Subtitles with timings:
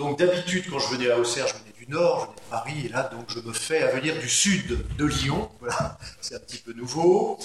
[0.00, 2.86] Donc d'habitude, quand je venais à Auxerre, je venais du nord, je venais de Paris,
[2.86, 5.50] et là, donc je me fais à venir du sud de Lyon.
[5.60, 7.38] Voilà, c'est un petit peu nouveau.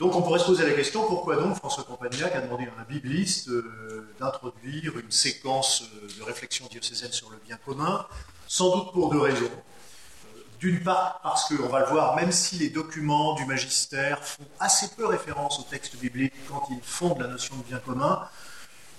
[0.00, 2.84] Donc on pourrait se poser la question, pourquoi donc François Campagnac a demandé à un
[2.84, 8.04] bibliste euh, d'introduire une séquence euh, de réflexion diocésaine sur le bien commun?
[8.48, 9.44] Sans doute pour deux raisons.
[9.44, 14.48] Euh, d'une part, parce qu'on va le voir, même si les documents du magistère font
[14.58, 18.26] assez peu référence au texte biblique quand ils fondent la notion de bien commun,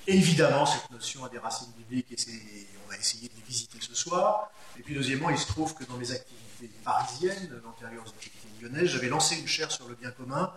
[0.07, 3.95] évidemment, cette notion a des racines bibliques et on va essayer de les visiter ce
[3.95, 4.51] soir.
[4.77, 9.09] Et puis, deuxièmement, il se trouve que dans mes activités parisiennes, l'antérieure activités lyonnaises, j'avais
[9.09, 10.51] lancé une chaire sur le bien commun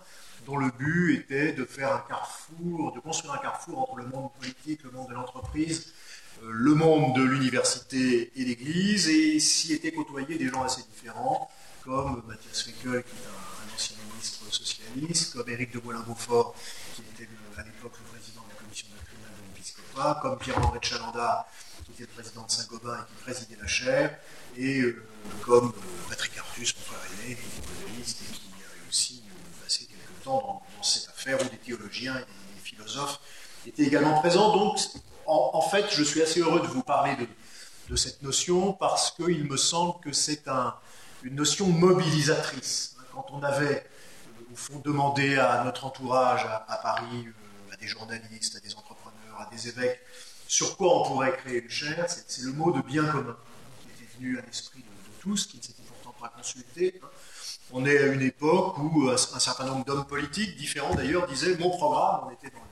[0.45, 4.31] dont le but était de faire un carrefour, de construire un carrefour entre le monde
[4.39, 5.93] politique, le monde de l'entreprise,
[6.43, 11.49] euh, le monde de l'université et l'Église, et s'y étaient côtoyés des gens assez différents,
[11.83, 16.55] comme Mathias Feckel, qui est un, ancien ministre socialiste, comme Éric de Moulin-Beaufort,
[16.95, 21.47] qui était à l'époque le président de la commission doctrinale de l'épiscopat, comme Pierre-André Chalanda,
[21.51, 21.68] qui
[21.99, 24.17] était le président de Saint-Gobain et qui présidait la chaire,
[24.57, 25.03] et euh,
[25.41, 29.23] comme euh, Patrick Artus, mon frère aîné, qui est économiste et qui a aussi
[30.25, 32.19] dans, cette affaire où des théologiens et
[32.55, 33.19] des philosophes
[33.65, 34.55] étaient également présents.
[34.55, 34.77] Donc,
[35.25, 37.15] en, fait, je suis assez heureux de vous parler
[37.89, 40.43] de, cette notion parce qu'il me semble que c'est
[41.23, 42.95] une notion mobilisatrice.
[43.13, 47.87] Quand on avait, euh, au fond, demandé à notre entourage à, Paris, euh, à des
[47.87, 49.99] journalistes, à des entrepreneurs, à des évêques,
[50.49, 53.37] sur quoi on pourrait créer une chaire, c'est le mot de bien commun
[53.81, 56.99] qui était venu à l'esprit de, de, tous, qui ne s'était pourtant pas consulté.
[57.03, 57.07] Hein.
[57.71, 61.69] On est à une époque où un certain nombre d'hommes politiques, différents d'ailleurs, disaient mon
[61.69, 62.63] programme, on était dans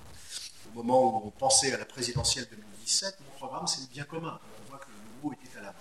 [0.74, 4.40] au moment où on pensait à la présidentielle 2017, mon programme c'est le bien commun.
[4.66, 5.76] On voit que le mot était à la mode.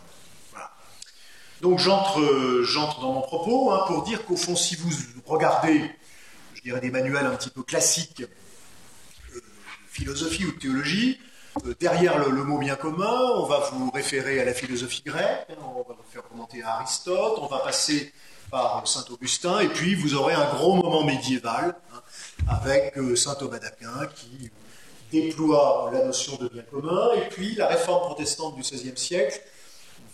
[0.50, 0.72] Voilà.
[1.62, 4.90] Donc j'entre, dans mon propos hein, pour dire qu'au fond, si vous
[5.24, 5.90] regardez,
[6.54, 8.22] je dirais des manuels un petit peu classiques,
[9.34, 9.40] euh,
[9.88, 11.35] philosophie ou de théologie, euh,
[11.80, 15.88] derrière le, mot bien commun, on va vous référer à la philosophie grecque, hein, on
[15.88, 18.12] va vous faire commenter à Aristote, on va passer
[18.50, 22.02] par saint Augustin, et puis vous aurez un gros moment médiéval hein,
[22.48, 24.50] avec euh, saint Thomas d'Aquin qui
[25.10, 29.40] déploie la notion de bien commun, et puis la réforme protestante du XVIe siècle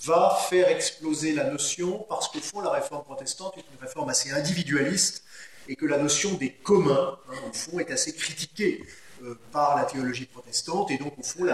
[0.05, 4.31] va faire exploser la notion, parce qu'au fond, la réforme protestante est une réforme assez
[4.31, 5.25] individualiste,
[5.69, 8.85] et que la notion des communs, hein, au fond, est assez critiquée
[9.23, 11.47] euh, par la théologie protestante, et donc, au fond,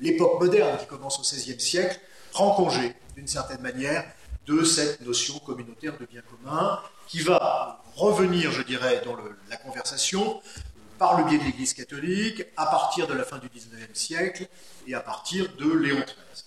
[0.00, 2.00] l'époque moderne qui commence au XVIe siècle
[2.32, 4.04] prend congé, d'une certaine manière,
[4.46, 9.16] de cette notion communautaire de bien commun, qui va revenir, je dirais, dans
[9.48, 10.40] la conversation
[10.98, 14.46] par le biais de l'Église catholique, à partir de la fin du XIXe siècle
[14.86, 16.44] et à partir de Léon XIII.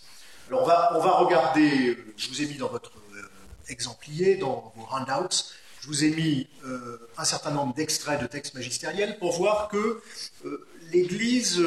[0.47, 3.29] Alors on va, on va regarder, je vous ai mis dans votre euh,
[3.67, 5.51] exemplier, dans vos handouts,
[5.85, 10.01] je vous ai mis euh, un certain nombre d'extraits de textes magistériels pour voir que
[10.43, 11.61] euh, l'Église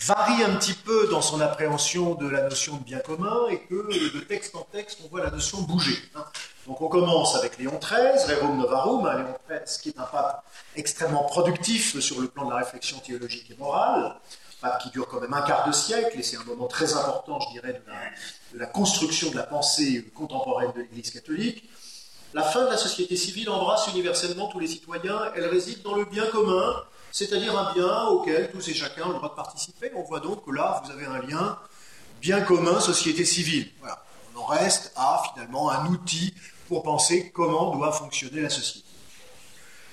[0.00, 4.14] varie un petit peu dans son appréhension de la notion de bien commun et que
[4.14, 5.98] de texte en texte, on voit la notion bouger.
[6.14, 6.24] Hein.
[6.68, 10.44] Donc on commence avec Léon XIII, Rerum Novarum, hein, Léon XIII qui est un pape
[10.76, 14.14] extrêmement productif sur le plan de la réflexion théologique et morale,
[14.60, 17.40] pape qui dure quand même un quart de siècle, et c'est un moment très important,
[17.40, 17.82] je dirais,
[18.52, 21.68] de la, construction de la pensée contemporaine de l'Église catholique.
[22.34, 26.04] La fin de la société civile embrasse universellement tous les citoyens, elle réside dans le
[26.04, 26.82] bien commun,
[27.12, 29.90] c'est-à-dire un bien auquel tous et chacun ont le droit de participer.
[29.94, 31.58] On voit donc que là, vous avez un lien
[32.20, 33.70] bien commun société civile.
[33.80, 34.02] Voilà.
[34.34, 36.34] On en reste à finalement un outil
[36.68, 38.86] pour penser comment doit fonctionner la société.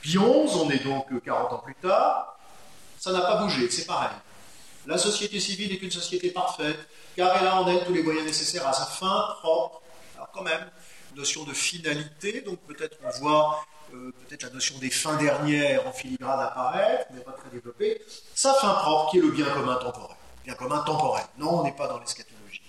[0.01, 2.37] Puis 11, on est donc 40 ans plus tard,
[2.99, 4.09] ça n'a pas bougé, c'est pareil.
[4.85, 6.77] La société civile est une société parfaite,
[7.15, 9.81] car elle a en elle tous les moyens nécessaires à sa fin propre.
[10.15, 10.69] Alors quand même,
[11.15, 15.91] notion de finalité, donc peut-être on voit euh, peut-être la notion des fins dernières en
[15.91, 18.01] filigrane apparaître, mais pas très développée,
[18.33, 20.17] sa fin propre qui est le bien commun temporel.
[20.43, 21.23] Bien commun temporel.
[21.37, 22.61] Non, on n'est pas dans l'eschatologie.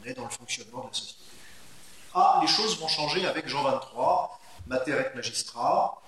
[0.00, 1.20] On est dans le fonctionnement de la société.
[2.14, 6.00] Ah, les choses vont changer avec Jean 23, Mater et Magistrat.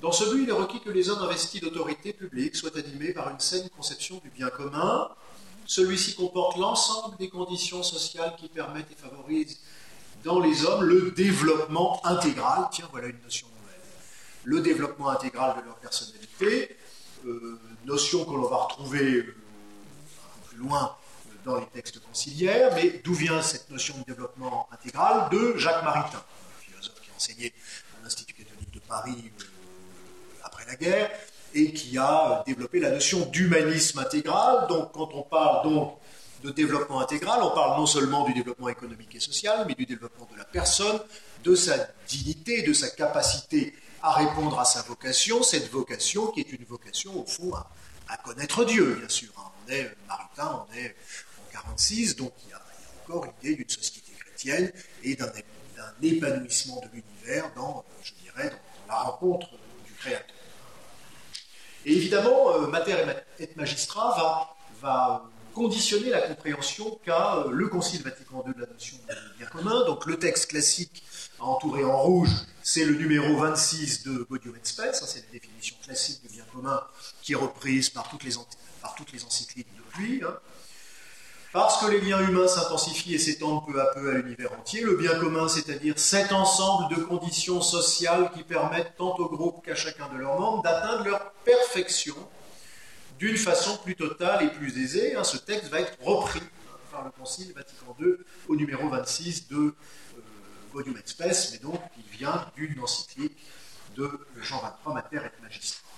[0.00, 3.30] Dans ce but, il est requis que les hommes investis d'autorité publique soient animés par
[3.30, 5.10] une saine conception du bien commun.
[5.66, 9.60] Celui-ci comporte l'ensemble des conditions sociales qui permettent et favorisent
[10.24, 13.80] dans les hommes le développement intégral, tiens voilà une notion nouvelle,
[14.44, 16.76] le développement intégral de leur personnalité,
[17.26, 22.00] euh, notion que l'on va retrouver euh, un peu plus loin euh, dans les textes
[22.00, 27.10] conciliaires, mais d'où vient cette notion de développement intégral De Jacques Maritain, un philosophe qui
[27.10, 27.52] a enseigné
[27.98, 29.30] à l'Institut catholique de Paris
[30.42, 31.10] après la guerre,
[31.54, 34.66] et qui a développé la notion d'humanisme intégral.
[34.68, 35.98] Donc quand on parle donc
[36.44, 40.28] de développement intégral, on parle non seulement du développement économique et social, mais du développement
[40.30, 41.00] de la personne,
[41.42, 46.52] de sa dignité, de sa capacité à répondre à sa vocation, cette vocation qui est
[46.52, 49.30] une vocation au fond à, connaître Dieu, bien sûr.
[49.38, 49.50] Hein.
[49.66, 50.94] On est maritain, on est
[51.40, 52.62] en 46, donc il y a,
[53.04, 54.70] encore l'idée d'une société chrétienne
[55.02, 55.32] et d'un
[56.02, 58.50] épanouissement de l'univers dans, je dirais,
[58.86, 59.48] dans, la rencontre
[59.86, 60.36] du Créateur.
[61.86, 62.96] Et évidemment, euh, Mater
[63.38, 68.66] et Magistrat va, va conditionner la compréhension qu'a euh, le Concile Vatican II de la
[68.66, 69.86] notion de bien commun.
[69.86, 71.02] Donc le texte classique
[71.38, 72.30] entouré en rouge,
[72.62, 76.82] c'est le numéro 26 de Gaudium et Spes, c'est la définition classique du bien commun
[77.22, 78.32] qui est reprise par toutes les,
[78.82, 80.22] par toutes les encycliques depuis.
[80.24, 80.34] Hein.
[81.52, 84.96] Parce que les liens humains s'intensifient et s'étendent peu à peu à l'univers entier, le
[84.96, 90.08] bien commun, c'est-à-dire cet ensemble de conditions sociales qui permettent tant au groupe qu'à chacun
[90.12, 92.16] de leurs membres d'atteindre leur perfection
[93.24, 95.16] d'une façon plus totale et plus aisée.
[95.16, 95.24] Hein.
[95.24, 96.42] ce texte va être repris
[96.92, 98.16] par le Concile Vatican II
[98.48, 99.74] au numéro 26 de euh,
[100.74, 103.38] Gaudium et Spes, mais donc il vient d'une encyclique
[103.96, 104.10] de
[104.42, 105.88] Jean XXIII, Mater et Magistrat.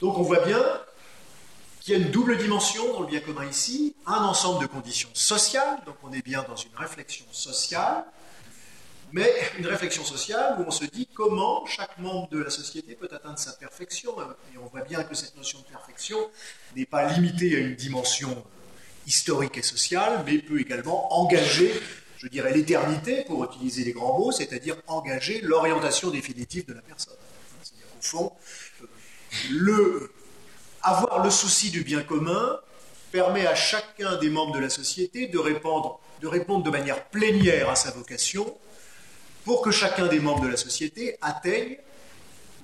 [0.00, 0.60] Donc on voit bien
[1.78, 5.10] qu'il y a une double dimension dans le bien commun ici, un ensemble de conditions
[5.14, 8.04] sociales, donc on est bien dans une réflexion sociale,
[9.12, 13.08] mais une réflexion sociale où on se dit comment chaque membre de la société peut
[13.12, 14.12] atteindre sa perfection.
[14.54, 16.18] Et on voit bien que cette notion de perfection
[16.74, 18.44] n'est pas limitée à une dimension
[19.06, 21.72] historique et sociale, mais peut également engager,
[22.18, 27.14] je dirais, l'éternité, pour utiliser les grands mots, c'est-à-dire engager l'orientation définitive de la personne.
[27.62, 28.32] C'est-à-dire qu'au fond,
[29.50, 30.10] le
[30.82, 32.60] avoir le souci du bien commun
[33.10, 37.70] permet à chacun des membres de la société de répondre, de répondre de manière plénière
[37.70, 38.56] à sa vocation
[39.46, 41.78] pour que chacun des membres de la société atteigne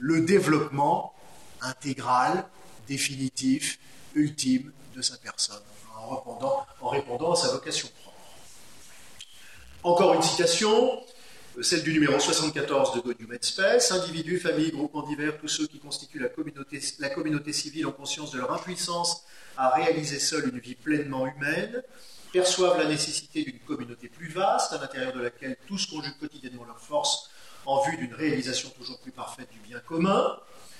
[0.00, 1.14] le développement
[1.60, 2.44] intégral,
[2.88, 3.78] définitif,
[4.16, 5.62] ultime de sa personne,
[5.96, 8.18] en répondant, à sa vocation propre.
[9.84, 11.00] Encore une citation,
[11.62, 15.78] celle du numéro 74 de Gaudium et Spes, individus, familles, groupements divers, tous ceux qui
[15.78, 19.22] constituent la communauté, la communauté civile ont conscience de leur impuissance
[19.56, 21.80] à réaliser seuls une vie pleinement humaine,
[22.32, 26.80] perçoivent la nécessité d'une communauté plus vaste, à l'intérieur de laquelle tous conjuguent quotidiennement leurs
[26.80, 27.30] forces
[27.66, 30.38] en vue d'une réalisation toujours plus parfaite du bien commun.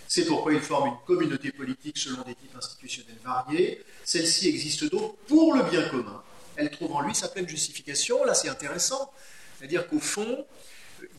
[0.09, 3.85] C'est pourquoi ils forment une communauté politique selon des types institutionnels variés.
[4.05, 6.23] Celle-ci existe donc pour le bien commun.
[6.57, 8.25] Elle trouve en lui sa pleine justification.
[8.25, 9.11] Là, c'est intéressant.
[9.59, 10.45] C'est-à-dire qu'au fond,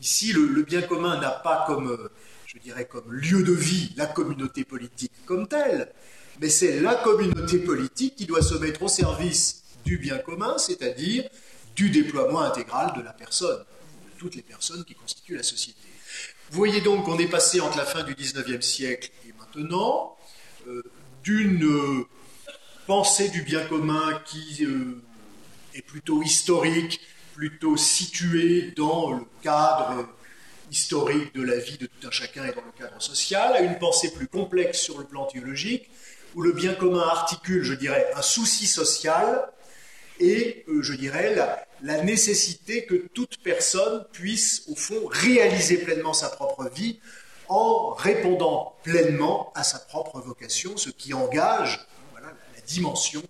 [0.00, 2.10] ici, le, bien commun n'a pas comme, euh,
[2.46, 5.92] je dirais, comme lieu de vie la communauté politique comme telle,
[6.40, 11.28] mais c'est la communauté politique qui doit se mettre au service du bien commun, c'est-à-dire
[11.74, 15.80] du déploiement intégral de la personne, de toutes les personnes qui constituent la société.
[16.50, 20.16] Vous voyez donc qu'on est passé entre la fin du XIXe siècle et maintenant
[20.68, 20.82] euh,
[21.22, 22.06] d'une euh,
[22.86, 24.66] pensée du bien commun qui
[25.74, 27.00] est plutôt historique,
[27.34, 30.06] plutôt situé dans le cadre
[30.70, 33.78] historique de la vie de tout un chacun et dans le cadre social, à une
[33.78, 35.88] pensée plus complexe sur le plan théologique,
[36.34, 39.48] où le bien commun articule, je dirais, un souci social
[40.20, 46.28] et, euh, je dirais, la, nécessité que toute personne puisse, au fond, réaliser pleinement sa
[46.28, 46.98] propre vie
[47.48, 51.86] en répondant pleinement à sa propre vocation, ce qui engage
[52.22, 53.22] la dimension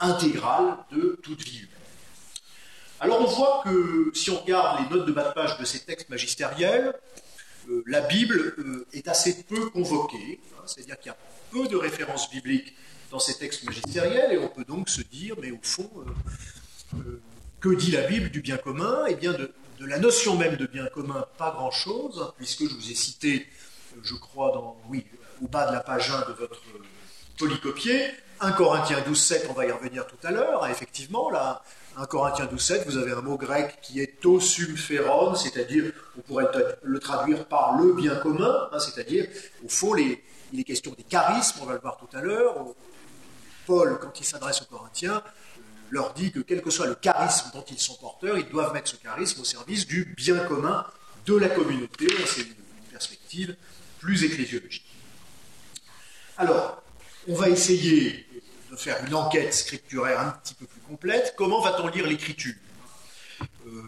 [0.00, 1.68] intégrale de toute vie humaine.
[3.00, 5.80] Alors on voit que si on regarde les notes de bas de page de ces
[5.80, 6.94] textes magistériels,
[7.68, 11.18] euh, la Bible euh, est assez peu convoquée, hein, c'est-à-dire qu'il y a
[11.52, 12.74] peu de références bibliques
[13.10, 15.90] dans ces textes magistériels, et on peut donc se dire, mais au fond,
[16.94, 17.20] euh,
[17.60, 19.04] que dit la Bible du bien commun?
[19.08, 22.94] Eh bien, de, la notion même de bien commun, pas grand-chose, puisque je vous ai
[22.94, 23.46] cité,
[24.02, 25.06] je crois, dans, oui,
[25.42, 26.60] au bas de la page 1 de votre
[27.38, 31.62] polycopier, 1 Corinthiens 12, 7, on va y revenir tout à l'heure, effectivement, là,
[31.96, 36.46] 1 Corinthiens 12, 7, vous avez un mot grec qui est tosumferon, c'est-à-dire, on pourrait
[36.82, 39.26] le traduire par le bien commun, hein, c'est-à-dire,
[39.64, 42.54] au fond, il est question des charismes, on va le voir tout à l'heure.
[43.68, 45.60] Paul, quand il s'adresse aux Corinthiens, euh,
[45.90, 48.88] leur dit que quel que soit le charisme dont ils sont porteurs, ils doivent mettre
[48.88, 50.86] ce charisme au service du bien commun
[51.26, 52.06] de la communauté.
[52.26, 52.54] C'est une
[52.90, 53.54] perspective
[53.98, 54.86] plus ecclésiologique.
[56.38, 56.82] Alors,
[57.28, 58.26] on va essayer
[58.70, 62.54] de faire une enquête scripturaire un petit peu plus complète, comment va-t-on lire l'écriture?
[63.66, 63.82] Euh,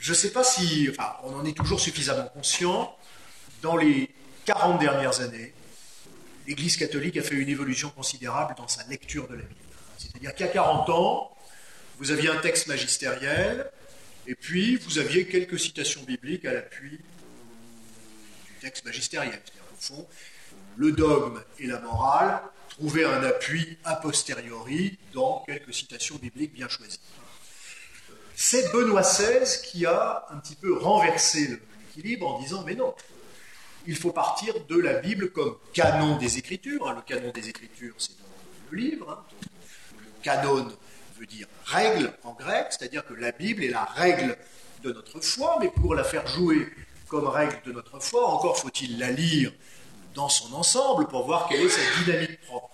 [0.00, 2.96] Je ne sais pas si, enfin, on en est toujours suffisamment conscient.
[3.60, 4.10] Dans les
[4.46, 5.52] 40 dernières années,
[6.46, 9.54] l'Église catholique a fait une évolution considérable dans sa lecture de la Bible.
[9.98, 11.36] C'est-à-dire a 40 ans,
[11.98, 13.70] vous aviez un texte magistériel,
[14.26, 19.40] et puis vous aviez quelques citations bibliques à l'appui du texte magistériel.
[19.44, 20.06] C'est-à-dire, au fond,
[20.76, 26.68] le dogme et la morale trouver un appui a posteriori dans quelques citations bibliques bien
[26.68, 27.00] choisies.
[28.34, 31.58] C'est Benoît XVI qui a un petit peu renversé
[31.96, 32.94] l'équilibre en disant mais non,
[33.86, 36.88] il faut partir de la Bible comme canon des Écritures.
[36.88, 36.94] Hein.
[36.96, 38.12] Le canon des Écritures, c'est
[38.70, 39.10] le livre.
[39.10, 39.36] Hein.
[40.22, 40.68] canon
[41.18, 44.36] veut dire règle en grec, c'est-à-dire que la Bible est la règle
[44.82, 46.68] de notre foi, mais pour la faire jouer
[47.08, 49.52] comme règle de notre foi, encore faut-il la lire
[50.14, 52.70] dans son ensemble pour voir quelle est sa dynamique propre.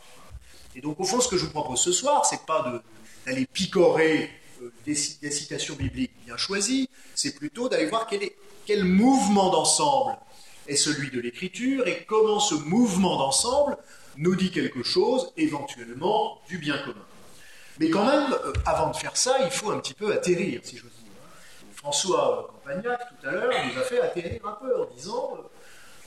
[0.74, 2.80] Et donc, au fond, ce que je vous propose ce soir, c'est pas
[3.26, 4.30] d'aller picorer
[4.62, 10.16] euh, des, citations bibliques bien choisies, c'est plutôt d'aller voir quel, est, quel mouvement d'ensemble
[10.68, 13.76] est celui de l'écriture et comment ce mouvement d'ensemble
[14.16, 17.06] nous dit quelque chose, éventuellement, du bien commun.
[17.78, 20.76] Mais quand même, euh, avant de faire ça, il faut un petit peu atterrir, si
[20.76, 21.12] j'ose dire.
[21.74, 25.42] François Campagnac, tout à l'heure, nous a fait atterrir un peu en disant euh,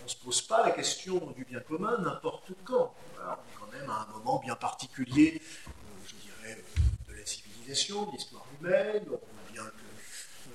[0.01, 2.93] on ne se pose pas la question du bien commun n'importe quand.
[3.17, 5.71] on est quand même à un moment bien particulier, euh,
[6.05, 6.61] je dirais,
[7.07, 9.03] de la civilisation, de l'histoire humaine.
[9.09, 10.51] On bien qu'on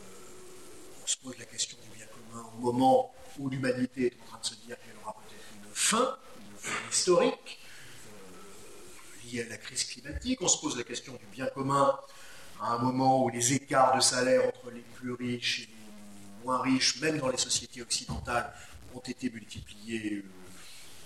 [1.03, 4.39] on se pose la question du bien commun au moment où l'humanité est en train
[4.41, 6.17] de se dire qu'elle aura peut-être une fin,
[6.51, 7.59] une fin historique,
[9.25, 10.41] liée à la crise climatique.
[10.43, 11.99] On se pose la question du bien commun
[12.61, 16.61] à un moment où les écarts de salaire entre les plus riches et les moins
[16.63, 18.53] riches, même dans les sociétés occidentales,
[18.95, 20.25] ont été multipliés euh,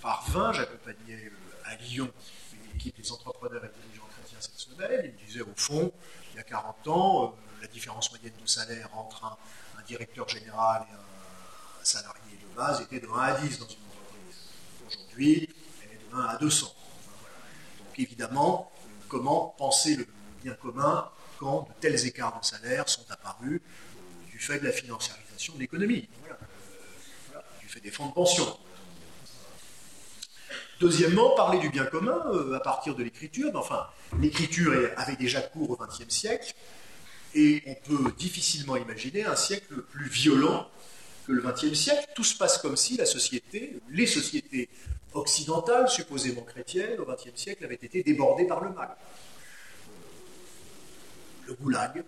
[0.01, 0.53] par 20.
[0.53, 2.09] J'accompagnais euh, à Lyon
[2.53, 5.13] une équipe des entrepreneurs et dirigeants chrétiens cette semaine.
[5.17, 5.91] Ils disaient, au fond,
[6.31, 9.37] il y a 40 ans, euh, la différence moyenne de salaire entre un,
[9.87, 11.10] directeur général et un,
[11.83, 14.37] salarié de base était de 1 à 10 dans une entreprise.
[14.87, 15.49] Aujourd'hui,
[15.83, 16.67] elle est de 1 à 200.
[17.79, 18.71] Donc évidemment,
[19.07, 20.07] comment penser le
[20.43, 21.09] bien commun
[21.39, 25.59] quand de tels écarts de salaire sont apparus euh, du fait de la financiarisation de
[25.59, 26.07] l'économie,
[27.61, 28.45] du fait des fonds de pension.
[30.79, 33.51] Deuxièmement, parler du bien commun euh, à partir de l'écriture.
[33.55, 33.87] enfin,
[34.19, 36.53] l'écriture avait déjà cours au XXe siècle,
[37.33, 40.69] et on peut difficilement imaginer un siècle plus violent
[41.31, 42.07] que le XXe siècle.
[42.15, 44.69] Tout se passe comme si la société, les sociétés
[45.13, 48.95] occidentales, supposément chrétiennes, au XXe siècle, avaient été débordées par le mal
[51.47, 52.03] le goulag,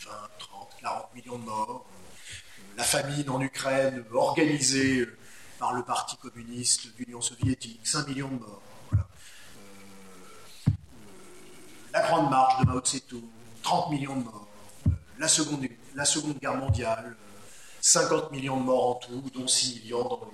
[0.00, 1.84] 20, 30, 40 millions de morts,
[2.76, 5.08] la famine en Ukraine organisée
[5.58, 8.62] par le Parti communiste d'Union soviétique, 5 millions de morts.
[8.92, 8.96] Euh,
[11.92, 13.24] la Grande Marche de Mao Tse-tung,
[13.62, 14.46] 30 millions de morts.
[15.18, 17.16] La seconde, la seconde Guerre mondiale,
[17.86, 20.28] 50 millions de morts en tout, dont 6 millions dans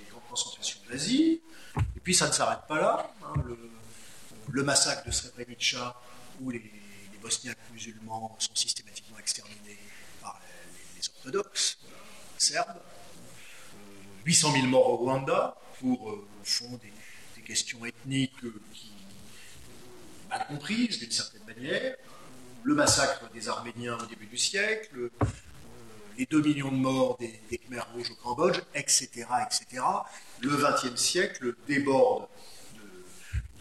[0.00, 1.40] les, grandes concentrations d'Asie.
[1.94, 3.14] Et puis ça ne s'arrête pas là.
[3.22, 3.44] Hein,
[4.50, 5.94] le, massacre de Srebrenica
[6.40, 6.72] où les,
[7.22, 9.78] Bosniaques musulmans sont systématiquement exterminés
[10.20, 10.40] par
[10.96, 11.78] les, orthodoxes
[12.38, 12.80] serbes.
[14.24, 18.60] 800 000 morts au Rwanda pour, euh, au fond, des, questions ethniques euh,
[20.28, 21.96] mal comprises d'une certaine manière.
[22.64, 25.10] Le massacre des Arméniens au début du siècle, euh,
[26.18, 29.82] les 2 millions de morts des, Khmers rouges au Cambodge, etc., etc.
[30.40, 32.26] Le XXe siècle déborde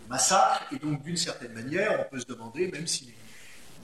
[0.08, 3.14] massacre, et donc d'une certaine manière, on peut se demander, même si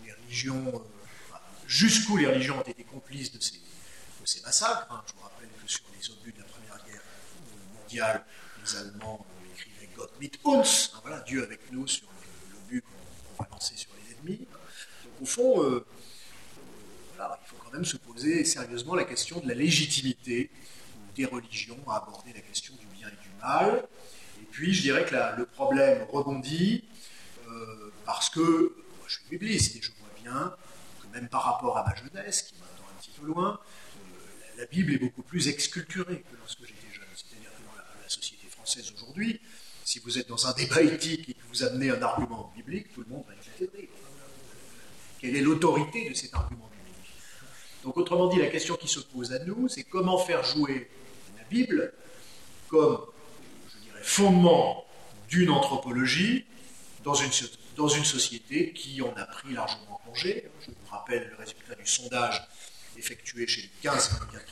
[0.05, 1.37] les, religions, euh,
[1.67, 3.59] jusqu'où les religions ont été complices de ces,
[4.43, 5.03] massacres, hein.
[5.07, 7.01] je vous rappelle que sur les obus de la Première Guerre
[7.73, 8.25] mondiale,
[8.63, 12.07] les Allemands écrivaient Gott mit uns, hein, voilà, Dieu avec nous sur
[12.53, 14.47] l'obus qu'on va lancer sur les ennemis.
[15.21, 15.85] Au fond, euh,
[17.13, 20.49] il faut même se poser sérieusement la question de la légitimité
[21.15, 23.87] des religions à aborder la question du bien et du mal.
[24.51, 26.83] Puis, je dirais que le problème rebondit
[27.47, 28.41] euh, parce que
[28.97, 30.55] moi, je suis bibliste et je vois bien
[31.01, 34.65] que même par rapport à ma jeunesse, qui m'attend un petit peu loin, euh, la
[34.65, 37.05] Bible est beaucoup plus exculturée que lorsque j'étais jeune.
[37.15, 39.39] C'est-à-dire que dans la, société française aujourd'hui,
[39.85, 43.01] si vous êtes dans un débat éthique et que vous amenez un argument biblique, tout
[43.01, 43.87] le monde va éclater de
[45.19, 46.80] Quelle est l'autorité de cet argument biblique?
[47.83, 50.89] Donc, autrement dit, la question qui se pose à nous, c'est comment faire jouer
[51.37, 51.93] la Bible
[52.67, 52.99] comme
[54.01, 54.85] fondement
[55.29, 56.45] d'une anthropologie
[57.03, 57.31] dans une,
[57.75, 60.49] dans une société qui en a pris largement congé.
[60.61, 62.41] Je vous rappelle le résultat du sondage
[62.97, 64.09] effectué chez les 15-24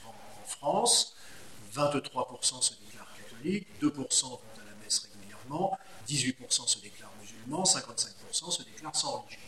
[0.07, 1.15] ans en France.
[1.75, 8.51] 23% se déclarent catholiques, 2% vont à la messe régulièrement, 18% se déclarent musulmans, 55%
[8.51, 9.39] se déclarent sans religion.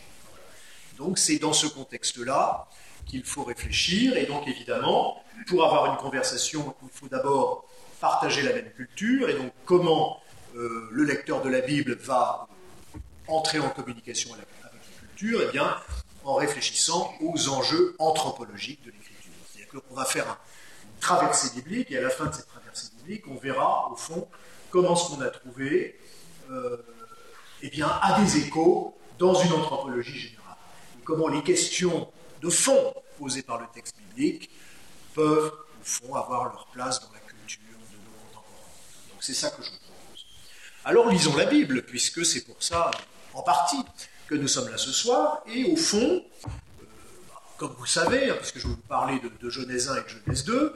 [0.98, 2.68] Donc c'est dans ce contexte-là
[3.06, 7.64] qu'il faut réfléchir, et donc évidemment, pour avoir une conversation, il faut d'abord
[8.00, 10.20] partager la même culture, et donc comment
[10.56, 12.48] euh, le lecteur de la Bible va
[13.28, 14.70] entrer en communication avec, la
[15.08, 15.40] culture?
[15.48, 15.76] Eh bien,
[16.24, 19.32] en réfléchissant aux enjeux anthropologiques de l'écriture.
[19.46, 20.38] C'est-à-dire qu'on va faire
[20.84, 24.28] une traversée biblique, et à la fin de cette traversée biblique, on verra, au fond,
[24.70, 25.98] comment ce qu'on a trouvé
[26.50, 26.76] euh,
[27.62, 30.56] eh bien, a des échos dans une anthropologie générale.
[31.04, 32.08] comment les questions
[32.42, 34.50] de fond posées par le texte biblique
[35.14, 37.22] peuvent, au fond, avoir leur place dans la
[39.22, 40.26] c'est ça que je vous propose.
[40.84, 42.90] Alors lisons la Bible, puisque c'est pour ça
[43.34, 43.82] en partie
[44.26, 46.48] que nous sommes là ce soir, et au fond, euh,
[47.56, 50.08] comme vous le savez, hein, puisque je vous parler de, de Genèse 1 et de
[50.08, 50.74] Genèse 2,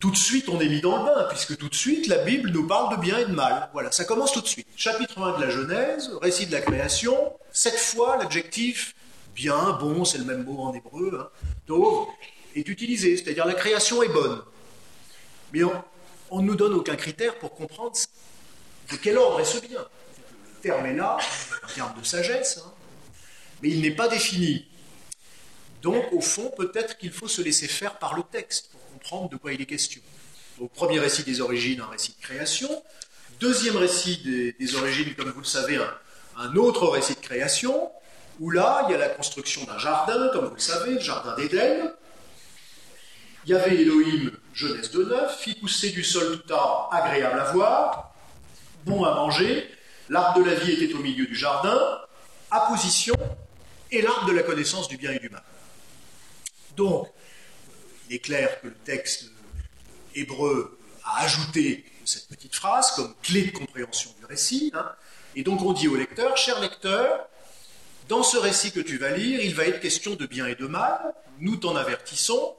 [0.00, 2.50] tout de suite on est mis dans le bain, puisque tout de suite la Bible
[2.50, 3.68] nous parle de bien et de mal.
[3.74, 4.66] Voilà, ça commence tout de suite.
[4.76, 8.94] Chapitre 1 de la Genèse, récit de la création, cette fois l'adjectif
[9.38, 11.30] bien, bon, c'est le même mot en hébreu, hein,
[11.66, 12.08] tov,
[12.56, 14.42] est utilisé, c'est-à-dire la création est bonne.
[15.52, 15.60] Mais
[16.30, 17.96] on ne nous donne aucun critère pour comprendre
[18.90, 19.80] de quel ordre est ce bien.
[19.80, 21.18] Le terme est là,
[21.62, 22.72] un terme de sagesse, hein,
[23.62, 24.66] mais il n'est pas défini.
[25.82, 29.36] Donc, au fond, peut-être qu'il faut se laisser faire par le texte pour comprendre de
[29.36, 30.02] quoi il est question.
[30.58, 32.82] Donc, premier récit des origines, un récit de création.
[33.38, 34.16] Deuxième récit
[34.58, 35.94] des, origines, comme vous le savez, un,
[36.38, 37.92] un, autre récit de création,
[38.40, 41.34] où là, il y a la construction d'un jardin, comme vous le savez, le jardin
[41.36, 41.92] d'Éden.
[43.44, 48.14] Il y avait Elohim, Genèse 2.9, fit pousser du sol tout arbre agréable à voir,
[48.84, 49.68] bon à manger,
[50.08, 52.00] l'arbre de la vie était au milieu du jardin,
[52.50, 53.14] apposition,
[53.90, 55.42] et l'arbre de la connaissance du bien et du mal.
[56.76, 57.08] Donc,
[58.08, 59.30] il est clair que le texte
[60.14, 64.72] hébreu a ajouté cette petite phrase comme clé de compréhension du récit.
[64.74, 64.90] Hein.
[65.36, 67.28] et donc on dit au lecteur, cher lecteur,
[68.08, 70.66] dans ce récit que tu vas lire, il va être question de bien et de
[70.66, 72.56] mal, nous t'en avertissons,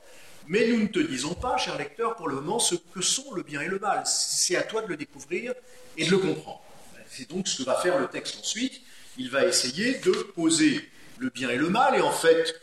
[0.48, 3.44] mais nous ne te disons pas, cher lecteur, pour le moment, ce que sont le
[3.44, 4.04] bien et le mal.
[4.06, 5.54] C'est à toi de le découvrir
[5.98, 6.62] et de le comprendre.
[7.10, 8.82] C'est donc ce que va faire le texte ensuite.
[9.18, 10.88] Il va essayer de poser
[11.18, 12.56] le bien et le mal, et en fait,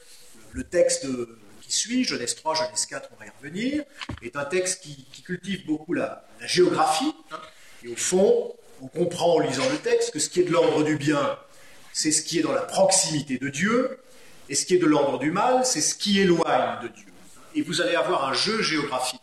[0.52, 1.06] le texte
[1.60, 3.84] qui suit, Genèse 3, Genèse 4, on va y revenir,
[4.22, 7.12] est un texte qui, cultive beaucoup la, géographie.
[7.84, 10.84] Et au fond, on comprend en lisant le texte que ce qui est de l'ordre
[10.84, 11.38] du bien,
[11.96, 13.98] c'est ce qui est dans la proximité de Dieu,
[14.50, 17.06] et ce qui est de l'ordre du mal, c'est ce qui éloigne de Dieu.
[17.54, 19.22] Et vous allez avoir un jeu géographique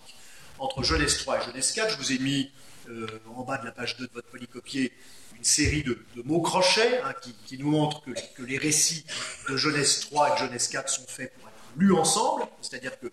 [0.58, 1.92] entre Genèse 3 et Genèse 4.
[1.92, 2.51] Je vous ai mis
[2.89, 4.92] euh, en bas de la page 2 de votre polycopier
[5.38, 7.13] une série de, mots crochets hein,
[7.46, 9.06] qui, nous montrent que, que, les récits
[9.48, 13.12] de Genèse 3 et de Genèse 4 sont faits pour lus ensemble, c'est-à-dire que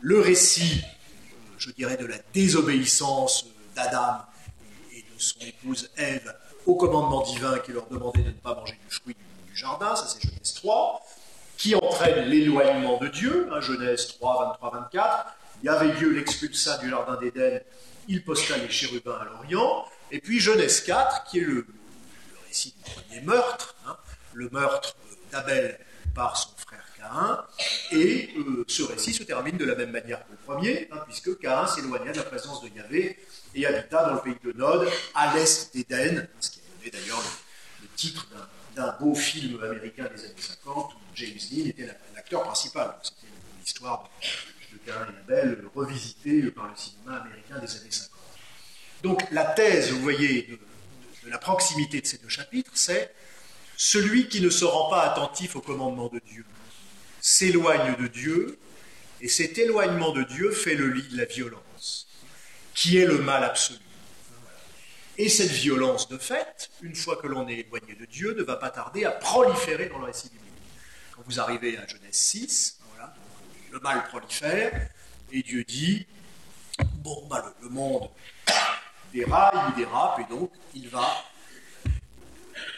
[0.00, 4.22] le récit, euh, je dirais, de la désobéissance d'Adam
[4.92, 6.34] et de son épouse Ève
[6.66, 10.06] au commandement divin qui leur demandait de ne pas manger du fruit du, jardin, ça
[10.06, 11.02] c'est Genèse 3,
[11.56, 16.76] qui entraîne l'éloignement de Dieu, hein, Genèse 3, 23, 24, il y avait Dieu l'expulsa
[16.78, 17.60] du jardin d'Éden,
[18.08, 21.66] il posta les chérubins à l'Orient, et puis Genèse 4, qui est le,
[22.46, 23.96] récit du premier meurtre, hein,
[24.34, 24.94] le meurtre
[25.32, 25.78] d'Abel
[26.14, 26.50] par son
[27.92, 31.38] et euh, ce récit se termine de la même manière que le premier, hein, puisque
[31.38, 33.18] Cain s'éloigna de la présence de Yahvé
[33.56, 37.22] et habita dans le pays de Nod, à l'est d'Éden, ce qui a donné d'ailleurs
[37.82, 38.28] le, titre
[38.74, 42.94] d'un beau film américain des années 50 où James Dean était l'acteur principal.
[43.02, 48.10] C'était l'histoire de, Cain et Abel revisitée par le cinéma américain des années 50.
[49.02, 50.60] Donc la thèse, vous voyez,
[51.24, 53.12] de la proximité de ces deux chapitres, c'est
[53.78, 56.44] celui qui ne se rend pas attentif au commandement de Dieu
[57.26, 58.56] s'éloigne de Dieu,
[59.20, 62.06] et cet éloignement de Dieu fait le lit de la violence,
[62.76, 63.80] qui est le mal absolu.
[65.18, 68.56] Et cette violence, de fait, une fois que l'on est éloigné de Dieu, ne va
[68.56, 70.52] pas tarder à proliférer dans le récit biblique.
[71.16, 72.78] Quand vous arrivez à Genèse 6,
[73.72, 74.88] le mal prolifère,
[75.32, 76.06] et Dieu dit,
[76.96, 78.10] bon, bah, le, monde
[79.12, 81.24] déraille, il dérape, et donc il va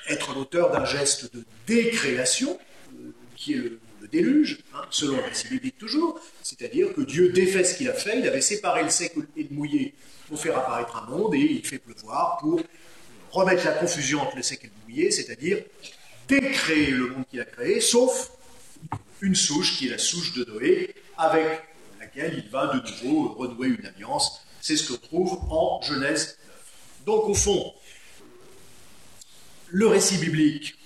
[0.08, 2.56] être l'auteur d'un geste de décréation,
[2.94, 3.80] euh, qui est le,
[4.10, 8.18] déluge, hein, selon le récit biblique toujours, c'est-à-dire que Dieu défait ce qu'il a fait,
[8.18, 9.94] il avait séparé le sec et le mouillé
[10.28, 12.60] pour faire apparaître un monde, et il fait pleuvoir pour
[13.30, 15.62] remettre la confusion entre le sec et le mouillé, c'est-à-dire
[16.26, 18.30] décréer le monde qu'il a créé, sauf
[19.20, 21.62] une souche qui est la souche de Noé, avec
[21.98, 24.44] laquelle il va de nouveau renouer une alliance.
[24.60, 27.06] C'est ce qu'on trouve en Genèse 9.
[27.06, 27.74] Donc au fond,
[29.68, 30.76] le récit biblique,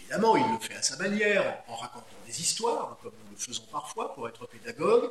[0.00, 2.06] évidemment, il le fait à sa manière, en racontant
[2.38, 5.10] histoires, comme nous le faisons parfois pour être pédagogue,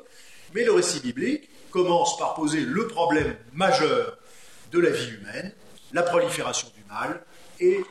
[0.54, 4.18] mais le récit biblique commence par poser le problème majeur
[4.72, 5.54] de la vie humaine,
[5.94, 7.24] la prolifération du mal
[7.60, 7.84] et euh,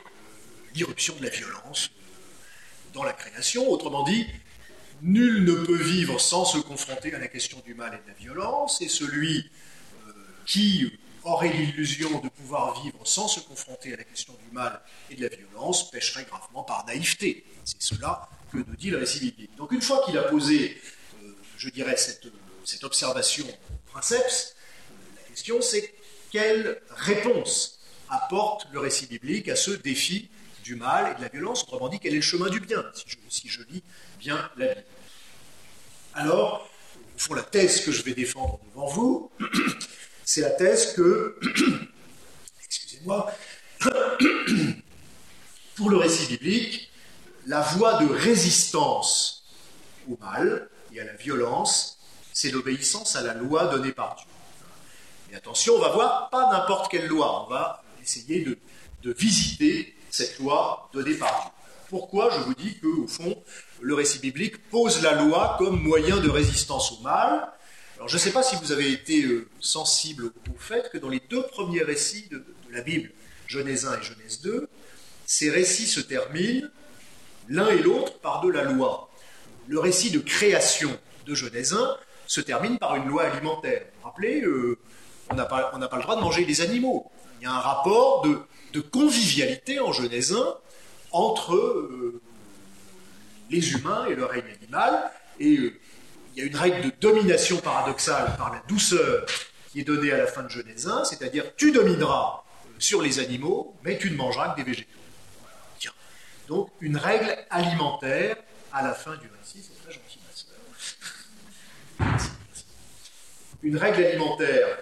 [0.74, 3.68] l'irruption de la violence euh, dans la création.
[3.68, 4.26] Autrement dit,
[5.02, 8.18] nul ne peut vivre sans se confronter à la question du mal et de la
[8.18, 9.50] violence, et celui
[10.06, 10.12] euh,
[10.46, 10.92] qui
[11.24, 15.22] aurait l'illusion de pouvoir vivre sans se confronter à la question du mal et de
[15.26, 17.44] la violence pêcherait gravement par naïveté.
[17.64, 19.54] C'est cela que nous dit le récit biblique.
[19.56, 20.80] Donc une fois qu'il a posé,
[21.22, 22.28] euh, je dirais, cette,
[22.64, 23.46] cette observation
[23.86, 24.54] princeps,
[25.16, 25.94] la question c'est
[26.30, 27.78] quelle réponse
[28.10, 30.28] apporte le récit biblique à ce défi
[30.62, 33.04] du mal et de la violence, autrement dit, quel est le chemin du bien, si
[33.06, 33.82] je, si je lis
[34.18, 34.84] bien la Bible.
[36.14, 36.68] Alors,
[37.14, 39.30] au fond, la thèse que je vais défendre devant vous,
[40.24, 41.38] c'est la thèse que,
[42.64, 43.32] excusez-moi,
[45.76, 46.90] pour le récit biblique,
[47.48, 49.42] la voie de résistance
[50.08, 51.98] au mal et à la violence,
[52.32, 54.26] c'est l'obéissance à la loi donnée par Dieu.
[55.32, 58.58] Et attention, on va voir pas n'importe quelle loi, on va essayer de,
[59.02, 61.50] de visiter cette loi donnée par Dieu.
[61.88, 63.42] Pourquoi je vous dis que, au fond,
[63.80, 67.48] le récit biblique pose la loi comme moyen de résistance au mal
[67.96, 71.08] Alors, je ne sais pas si vous avez été euh, sensible au fait que dans
[71.08, 73.10] les deux premiers récits de, la Bible,
[73.46, 74.68] Genèse 1 et Genèse 2,
[75.24, 76.68] ces récits se terminent
[77.48, 79.08] l'un et l'autre par de la loi.
[79.66, 80.90] Le récit de création
[81.26, 83.82] de Genèse 1 se termine par une loi alimentaire.
[83.84, 84.78] Vous vous rappelez, euh,
[85.30, 87.10] on n'a pas, le droit de manger les animaux.
[87.40, 90.56] Il y a un rapport de, convivialité en Genèse 1
[91.10, 92.20] entre euh,
[93.50, 95.10] les humains et le règne animal.
[95.40, 95.80] Et euh,
[96.34, 99.26] il y a une règle de domination paradoxale par la douceur
[99.72, 102.44] qui est donnée à la fin de Genèse 1, c'est-à-dire tu domineras
[102.78, 104.97] sur les animaux, mais tu ne mangeras que des végétaux.
[106.48, 108.36] Donc une règle alimentaire
[108.72, 112.30] à la fin du récit, c'est très gentil, ma soeur.
[113.62, 114.78] Une règle alimentaire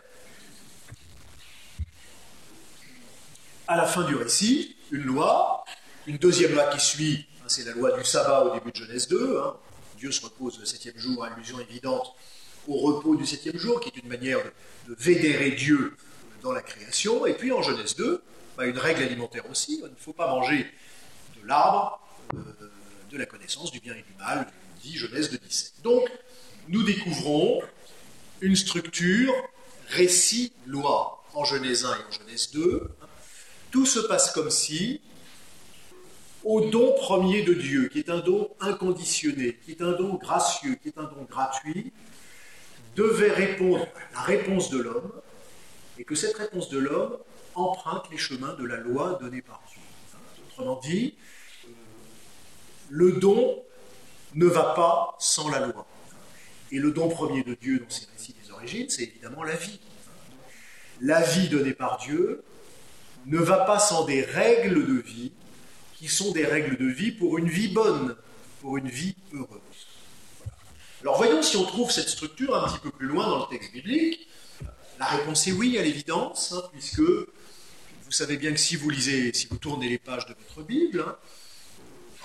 [3.66, 5.64] à la fin du récit, une loi,
[6.06, 9.08] une deuxième loi qui suit, hein, c'est la loi du sabbat au début de Genèse
[9.08, 9.40] 2.
[9.40, 9.56] Hein.
[9.98, 12.14] Dieu se repose le septième jour, allusion évidente
[12.68, 14.38] au repos du septième jour, qui est une manière
[14.86, 15.96] de, vénérer Dieu
[16.42, 17.26] dans la création.
[17.26, 18.22] Et puis en Genèse 2,
[18.56, 20.70] bah, une règle alimentaire aussi, il ne faut pas manger
[21.46, 22.00] l'arbre
[22.34, 22.38] euh,
[23.10, 24.46] de la connaissance du bien et du mal,
[24.82, 25.82] dit Genèse de 17.
[25.82, 26.10] Donc,
[26.68, 27.62] nous découvrons
[28.40, 29.32] une structure
[29.88, 32.90] récit-loi en Genèse 1 et en Genèse 2.
[33.70, 35.00] Tout se passe comme si
[36.44, 40.76] au don premier de Dieu, qui est un don inconditionné, qui est un don gracieux,
[40.76, 41.92] qui est un don gratuit,
[42.94, 45.12] devait répondre la réponse de l'homme,
[45.98, 47.16] et que cette réponse de l'homme
[47.56, 49.80] emprunte les chemins de la loi donnée par Dieu.
[50.48, 51.14] Autrement dit,
[52.88, 53.62] le don
[54.34, 55.86] ne va pas sans la loi.
[56.72, 59.80] Et le don premier de Dieu dans ces récits des origines, c'est évidemment la vie.
[61.00, 62.42] La vie donnée par Dieu
[63.26, 65.32] ne va pas sans des règles de vie
[65.94, 68.16] qui sont des règles de vie pour une vie bonne,
[68.60, 69.60] pour une vie heureuse.
[71.02, 73.72] Alors voyons si on trouve cette structure un petit peu plus loin dans le texte
[73.72, 74.28] biblique.
[74.98, 79.32] La réponse est oui, à l'évidence, hein, puisque vous savez bien que si vous lisez,
[79.34, 81.16] si vous tournez les pages de votre Bible, hein,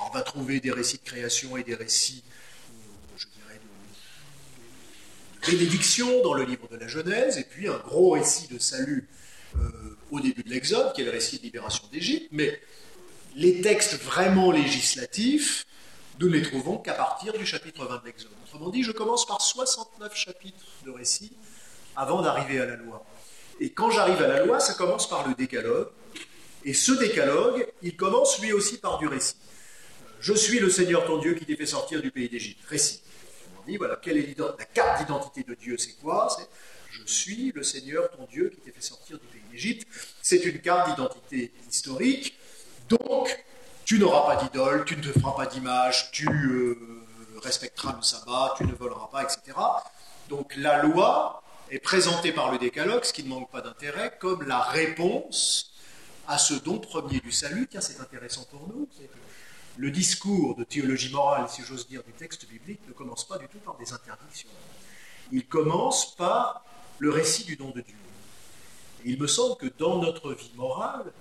[0.07, 2.23] on va trouver des récits de création et des récits,
[3.17, 3.59] je dirais,
[5.43, 9.07] de, bénédiction dans le livre de la Genèse, et puis un gros récit de salut
[9.55, 12.27] euh, au début de l'Exode, qui est le récit de libération d'Égypte.
[12.31, 12.59] Mais
[13.35, 15.65] les textes vraiment législatifs,
[16.19, 18.31] nous ne les trouvons qu'à partir du chapitre 20 de l'Exode.
[18.45, 21.31] Autrement dit, je commence par 69 chapitres de récits
[21.95, 23.05] avant d'arriver à la loi.
[23.59, 25.87] Et quand j'arrive à la loi, ça commence par le décalogue.
[26.63, 29.35] Et ce décalogue, il commence lui aussi par du récit.
[30.21, 32.63] Je suis le Seigneur ton Dieu qui t'ai fait sortir du pays d'Égypte.
[32.67, 33.01] Récit.
[33.59, 36.29] On dit, voilà, quelle est la carte d'identité de Dieu C'est quoi?
[36.89, 39.87] Je suis le Seigneur ton Dieu qui t'ai fait sortir du pays d'Égypte.
[40.21, 42.37] C'est une carte d'identité historique
[42.91, 43.45] donc,
[43.85, 46.77] tu n'auras pas d'idole, tu ne te feras pas d'image, tu euh,
[47.41, 49.57] respecteras le sabbat, tu ne voleras pas, etc.
[50.27, 54.45] Donc la loi est présentée par le décalogue, ce qui ne manque pas d'intérêt, comme
[54.45, 55.71] la réponse
[56.27, 57.65] à ce don premier du salut.
[57.71, 58.89] Tiens, c'est intéressant pour nous.
[59.77, 63.47] Le discours de théologie morale, si j'ose dire, du texte biblique ne commence pas du
[63.47, 64.49] tout par des interdictions.
[65.31, 66.65] Il commence par
[66.99, 67.95] le récit du don de Dieu.
[69.05, 71.11] il me semble que dans notre vie morale,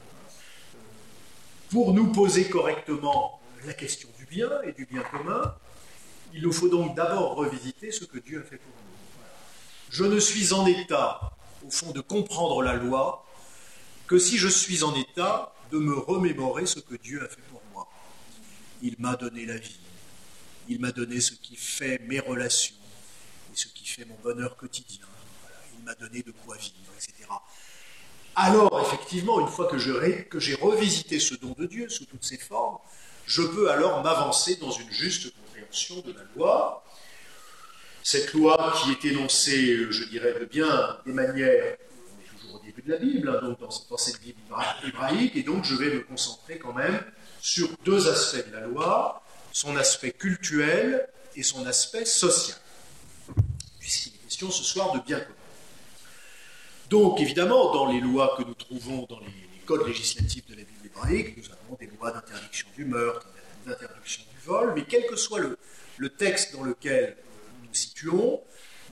[1.70, 5.54] pour nous poser correctement la question du bien et du bien commun,
[6.34, 8.80] il nous faut donc d'abord revisiter ce que Dieu a fait pour nous.
[9.90, 11.32] Je ne suis en état,
[11.66, 13.24] au fond, de comprendre la loi
[14.06, 17.52] que si je suis en état de me remémorer ce que Dieu a fait pour
[17.52, 17.59] moi.
[18.82, 19.78] Il m'a donné la vie,
[20.68, 22.76] il m'a donné ce qui fait mes relations
[23.52, 25.06] et ce qui fait mon bonheur quotidien.
[25.78, 27.28] Il m'a donné de quoi vivre, etc
[28.36, 32.78] alors effectivement, une fois que j'ai revisité ce don de Dieu sous toutes ses formes,
[33.26, 36.84] je peux alors m'avancer dans une juste compréhension de la loi.
[38.02, 42.64] Cette loi qui est énoncée, je dirais, de bien des manières, on est toujours au
[42.64, 44.38] début de la Bible, hein, donc dans, cette Bible
[44.86, 46.98] hébraïque, et donc je vais me concentrer quand même
[47.40, 49.22] sur deux aspects de la loi,
[49.52, 52.56] son aspect cultuel et son aspect social,
[53.78, 55.34] puisqu'il est question ce soir de bien commun.
[56.90, 60.86] Donc, évidemment, dans les lois que nous trouvons dans les, codes législatifs de la Bible
[60.86, 63.28] hébraïque, nous avons des lois d'interdiction du meurtre,
[63.64, 67.16] d'interdiction du vol, mais quel que soit le, texte dans lequel
[67.60, 68.40] nous nous situons,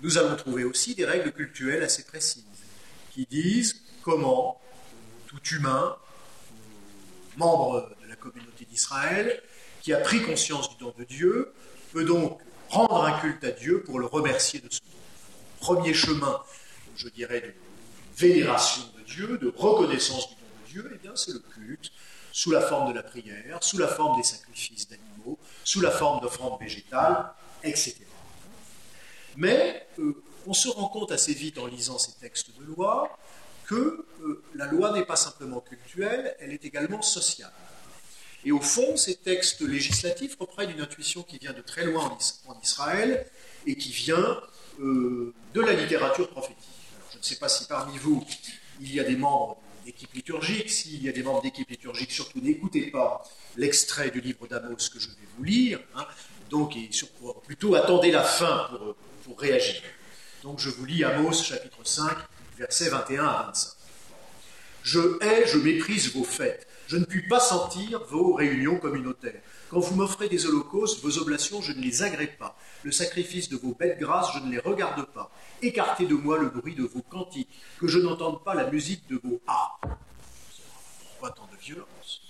[0.03, 2.45] nous allons trouver aussi des règles culturelles assez précises,
[3.11, 4.61] qui disent comment
[5.27, 5.97] tout humain,
[7.37, 7.98] membre de la
[8.31, 9.43] communauté d'Israël,
[9.83, 11.53] qui a pris conscience du don de Dieu,
[11.93, 14.99] peut donc rendre un culte à Dieu pour le remercier de ce don.
[15.61, 16.41] Premier chemin,
[16.97, 17.55] je dirais, de
[18.17, 21.91] vénération de Dieu, de reconnaissance du don de Dieu, eh bien c'est le culte,
[22.33, 26.21] sous la forme de la prière, sous la forme des sacrifices d'animaux, sous la forme
[26.21, 27.33] d'offrandes végétales,
[27.65, 27.97] etc.
[29.37, 33.19] Mais euh, on se rend compte assez vite en lisant ces textes de loi
[33.67, 37.53] que euh, la loi n'est pas simplement cultuelle, elle est également sociale.
[38.45, 42.61] Et au fond, ces textes législatifs reprennent une intuition qui vient de très loin en
[42.61, 43.27] Israël
[43.67, 44.41] et qui vient
[44.81, 46.57] euh, de la littérature prophétique.
[47.13, 48.25] je ne sais pas si parmi vous,
[48.81, 50.71] il y a des membres d'équipe liturgique.
[50.71, 53.25] S'il y a des membres d'équipe liturgique, surtout n'écoutez pas
[53.57, 55.81] l'extrait du livre d'Amos que je vais vous lire.
[55.97, 56.07] Hein.
[56.51, 56.89] donc, et
[57.45, 58.69] plutôt attendez la fin
[59.25, 59.83] pour, réagir.
[60.43, 62.17] Donc, je vous lis Amos chapitre 5,
[62.57, 63.73] versets 21 à 25.
[64.83, 66.68] Je hais, je méprise vos fêtes.
[66.89, 69.43] Je ne puis pas sentir vos réunions communautaires.
[69.69, 72.57] Quand vous m'offrez des holocaustes, vos oblations, je ne les agrée pas.
[72.83, 75.31] Le sacrifice de vos bêtes grasses, je ne les regarde pas.
[75.61, 79.21] Écartez de moi le bruit de vos cantiques, que je n'entende pas la musique de
[79.23, 79.85] vos harpes.
[81.11, 82.23] Pourquoi tant de violence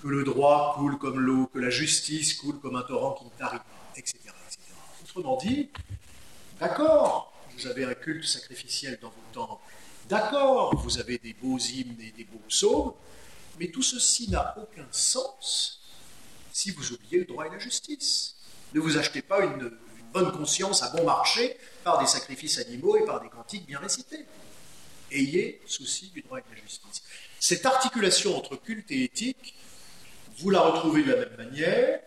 [0.00, 3.30] Que le droit coule comme l'eau, que la justice coule comme un torrent qui ne
[3.38, 4.60] tarit pas, etc., etc.
[5.04, 5.68] Autrement dit,
[6.58, 9.62] d'accord, vous avez un culte sacrificiel dans vos temples,
[10.08, 12.94] d'accord, vous avez des beaux hymnes et des beaux psaumes,
[13.58, 15.80] mais tout ceci n'a aucun sens
[16.52, 18.36] si vous oubliez le droit et la justice.
[18.74, 19.70] Ne vous achetez pas une,
[20.12, 24.24] bonne conscience à bon marché par des sacrifices animaux et par des cantiques bien récités.
[25.10, 27.02] Ayez souci du droit et de la justice.
[27.38, 29.54] Cette articulation entre culte et éthique,
[30.38, 32.00] vous la retrouvez de la même manière,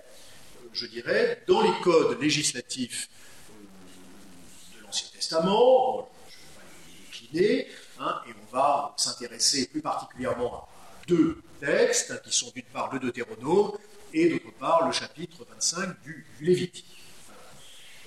[0.74, 3.10] je dirais, dans les codes législatifs
[3.52, 6.10] euh, de l'Ancien Testament.
[6.30, 7.68] je ne vais pas les décliner,
[8.00, 10.68] hein, et on va s'intéresser plus particulièrement
[11.10, 13.72] deux textes, qui sont d'une part le Deutéronome
[14.14, 16.86] et d'autre part le chapitre 25 du, Lévitique.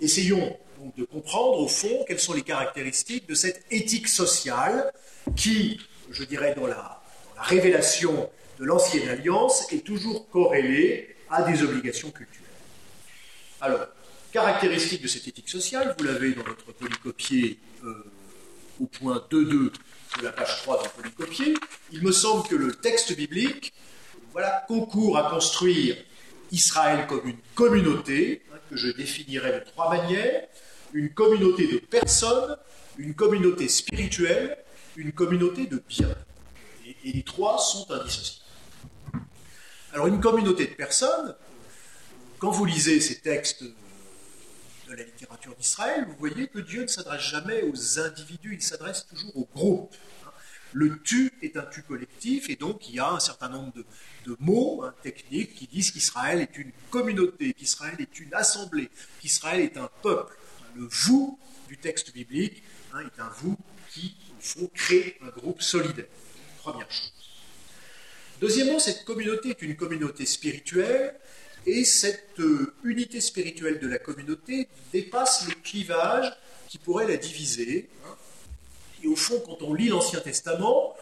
[0.00, 4.92] Essayons donc de comprendre au fond quelles sont les caractéristiques de cette éthique sociale
[5.36, 5.78] qui,
[6.10, 7.00] je dirais, dans la,
[7.36, 12.46] révélation de l'ancienne alliance, est toujours corrélée à des obligations culturelles.
[13.60, 13.80] Alors,
[14.32, 18.04] caractéristiques de cette éthique sociale, vous l'avez dans votre polycopier euh,
[18.80, 19.72] au point 2.2
[20.18, 21.54] de la page 3 d'un polycopier,
[21.92, 23.72] il me semble que le texte biblique
[24.66, 25.96] concourt à construire
[26.50, 30.46] Israël comme une communauté, que je définirais de trois manières,
[30.92, 32.56] une communauté de personnes,
[32.98, 34.58] une communauté spirituelle,
[34.96, 36.14] une communauté de biens.
[36.86, 38.40] Et, les trois sont indissociables.
[39.92, 41.34] Alors une communauté de personnes,
[42.38, 43.64] quand vous lisez ces textes
[44.94, 49.36] la littérature d'Israël, vous voyez que Dieu ne s'adresse jamais aux individus, il s'adresse toujours
[49.36, 49.94] aux groupes.
[50.74, 54.36] Le tu est un tu collectif et donc il y a un certain nombre de,
[54.40, 58.88] mots hein, techniques qui disent qu'Israël est une communauté, qu'Israël est une assemblée,
[59.20, 60.34] qu'Israël est un peuple.
[60.74, 62.62] Le vous du texte biblique
[62.94, 63.58] hein, est un vous
[63.90, 66.06] qui, au fond, crée un groupe solidaire.
[66.62, 67.12] Première chose.
[68.40, 71.14] Deuxièmement, cette communauté est une communauté spirituelle
[71.66, 76.32] et cette euh, unité spirituelle de la communauté dépasse les clivages
[76.68, 77.88] qui pourraient la diviser.
[79.02, 80.96] Et au fond, quand on lit l'Ancien Testament,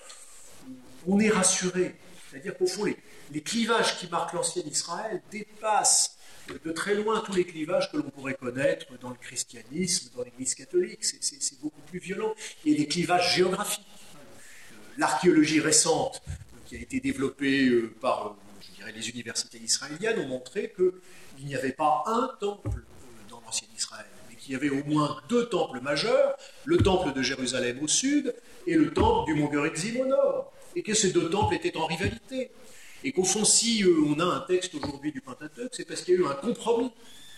[1.07, 1.95] on est rassuré.
[2.31, 6.17] C'est-à-dire qu'au fond, les, clivages qui marquent l'ancien Israël dépassent
[6.65, 10.55] de très loin tous les clivages que l'on pourrait connaître dans le christianisme, dans l'Église
[10.55, 11.05] catholique.
[11.05, 12.35] C'est beaucoup plus violent.
[12.65, 13.87] Il y a des clivages géographiques.
[14.99, 16.23] L'archéologie récente,
[16.67, 18.37] qui a été développée euh, par
[18.95, 24.07] les universités israéliennes, ont montré qu'il n'y avait pas un temple euh, dans l'ancien Israël
[24.51, 28.35] il y avait au moins deux temples majeurs, le temple de Jérusalem au sud
[28.67, 31.87] et le temple du mont Gerizim au nord, et que ces deux temples étaient en
[31.87, 32.51] rivalité.
[33.05, 36.15] Et qu'au fond, si euh, on a un texte aujourd'hui du Pentateuque, c'est parce qu'il
[36.15, 36.91] y a eu un compromis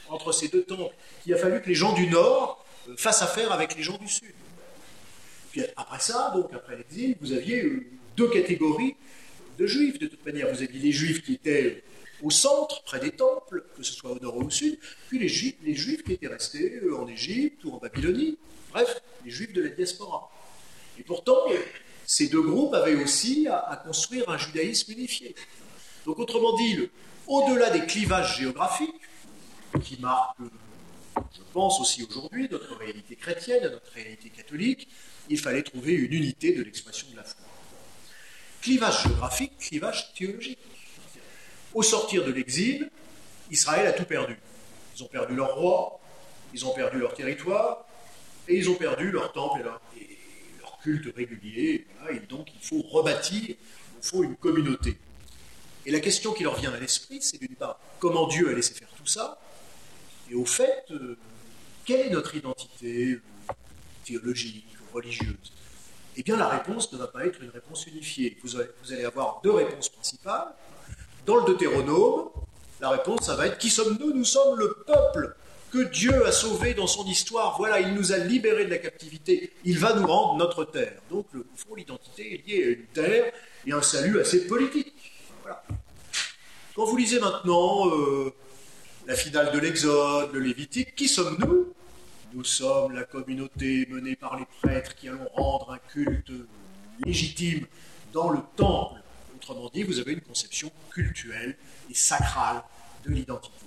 [0.08, 0.94] entre ces deux temples.
[1.26, 4.08] Il a fallu que les gens du nord euh, fassent affaire avec les gens du
[4.08, 4.34] sud.
[5.50, 8.96] Puis après ça, donc après l'exil, vous aviez deux catégories
[9.58, 9.98] de juifs.
[9.98, 11.82] De toute manière, vous aviez les juifs qui étaient
[12.22, 15.28] au centre, près des temples, que ce soit au nord ou au sud, puis les
[15.28, 18.38] juifs, qui étaient restés euh, en Égypte ou en Babylonie,
[18.70, 20.30] bref, les juifs de la diaspora.
[20.98, 21.46] Et pourtant,
[22.06, 25.34] ces deux groupes avaient aussi à, construire un judaïsme unifié.
[26.06, 26.88] Donc autrement dit,
[27.26, 28.90] au-delà des clivages géographiques,
[29.82, 30.36] qui marquent,
[31.16, 34.88] je pense aussi aujourd'hui, notre réalité chrétienne, notre réalité catholique,
[35.28, 37.51] il fallait trouver une unité de l'expression de la foi.
[38.62, 40.58] Clivage géographique, clivage théologique.
[41.74, 42.88] Au sortir de l'exil,
[43.50, 44.38] Israël a tout perdu.
[44.96, 45.98] Ils ont perdu leur roi,
[46.54, 47.84] ils ont perdu leur territoire,
[48.46, 49.80] et ils ont perdu leur temple et leur,
[50.82, 51.86] culte régulier.
[52.10, 53.56] et donc il faut rebâtir, il
[54.00, 54.96] faut une communauté.
[55.86, 58.74] Et la question qui leur vient à l'esprit, c'est d'une part, comment Dieu a laissé
[58.74, 59.38] faire tout ça?
[60.28, 61.16] Et au fait, euh,
[61.84, 63.22] quelle est notre identité euh,
[64.04, 65.52] théologique, religieuse?
[66.16, 68.36] Eh bien, la réponse ne va pas être une réponse unifiée.
[68.42, 68.56] Vous,
[68.92, 70.48] allez avoir deux réponses principales.
[71.24, 72.28] Dans le Deutéronome,
[72.80, 74.12] la réponse, ça va être Qui sommes-nous?
[74.12, 75.34] Nous sommes le peuple
[75.72, 77.56] que Dieu a sauvé dans son histoire.
[77.56, 79.52] Voilà, il nous a libérés de la captivité.
[79.64, 81.00] Il va nous rendre notre terre.
[81.10, 83.32] Donc, le fond, l'identité est liée à une terre
[83.66, 84.92] et un salut assez politique.
[86.74, 88.32] Quand vous lisez maintenant euh,
[89.06, 91.72] la finale de l'Exode, le Lévitique, qui sommes-nous?
[92.34, 96.32] Nous sommes la communauté menée par les prêtres qui allons rendre un culte
[97.04, 97.66] légitime
[98.14, 99.02] dans le temple.
[99.36, 101.58] Autrement dit, vous avez une conception cultuelle
[101.90, 102.62] et sacrale
[103.04, 103.66] de l'identité.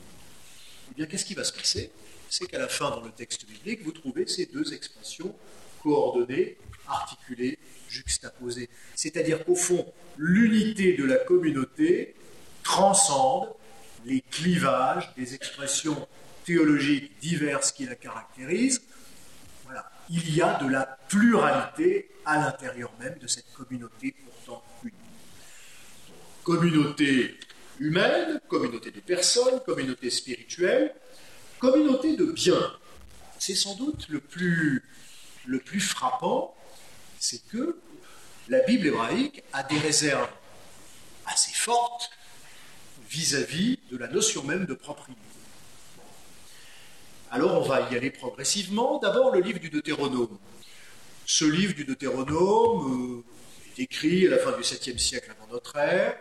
[0.90, 1.92] Eh bien, qu'est-ce qui va se passer?
[2.28, 5.36] C'est qu'à la fin, dans le texte biblique, vous trouvez ces deux expressions
[5.84, 8.70] coordonnées, articulées, juxtaposées.
[8.96, 12.16] C'est-à-dire qu'au fond, l'unité de la communauté
[12.64, 13.50] transcende
[14.06, 16.08] les clivages des expressions
[16.46, 18.82] théologiques diverses qui la caractérisent.
[20.10, 24.94] Il y a de la pluralité à l'intérieur même de cette communauté pourtant unie.
[26.44, 27.36] Communauté
[27.80, 30.94] humaine, communauté de personnes, communauté spirituelle,
[31.60, 32.72] communauté de biens.
[33.40, 34.84] C'est sans doute le plus
[35.80, 36.56] frappant,
[37.20, 37.80] c'est que
[38.48, 40.30] la Bible hébraïque a des réserves
[41.26, 42.12] assez fortes
[43.10, 45.20] vis-à-vis de la notion même de propriété.
[47.36, 48.98] Alors on va y aller progressivement.
[48.98, 50.38] D'abord le livre du Deutéronome.
[51.26, 53.24] Ce livre du Deutéronome euh,
[53.78, 56.16] est écrit à la fin du 7e siècle avant notre ère.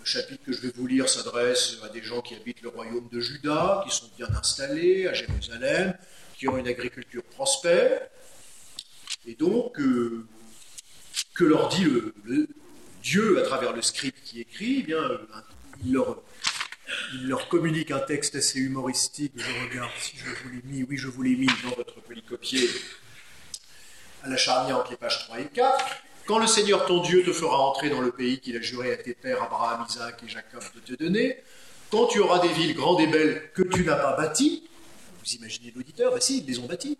[0.00, 3.10] Le chapitre que je vais vous lire s'adresse à des gens qui habitent le royaume
[3.12, 5.98] de Juda, qui sont bien installés à Jérusalem,
[6.38, 8.08] qui ont une agriculture prospère.
[9.26, 10.26] Et donc, euh,
[11.34, 11.84] que leur dit
[13.02, 14.78] Dieu à travers le script qui écrit?
[14.78, 15.18] Eh bien, euh,
[15.84, 16.22] il leur,
[17.14, 19.32] il leur communique un texte assez humoristique.
[19.36, 20.82] Je regarde si je vous l'ai mis.
[20.84, 22.68] Oui, je vous l'ai mis dans votre polycopier
[24.22, 25.84] à la charnière entre les pages 3 et 4.
[26.26, 28.96] Quand le Seigneur ton Dieu te fera entrer dans le pays qu'il a juré à
[28.96, 31.38] tes pères Abraham, Isaac et Jacob de te donner,
[31.90, 34.68] quand tu auras des villes grandes et belles que tu n'as pas bâties,
[35.24, 36.96] vous imaginez l'auditeur, ben si, ils les ont bâties.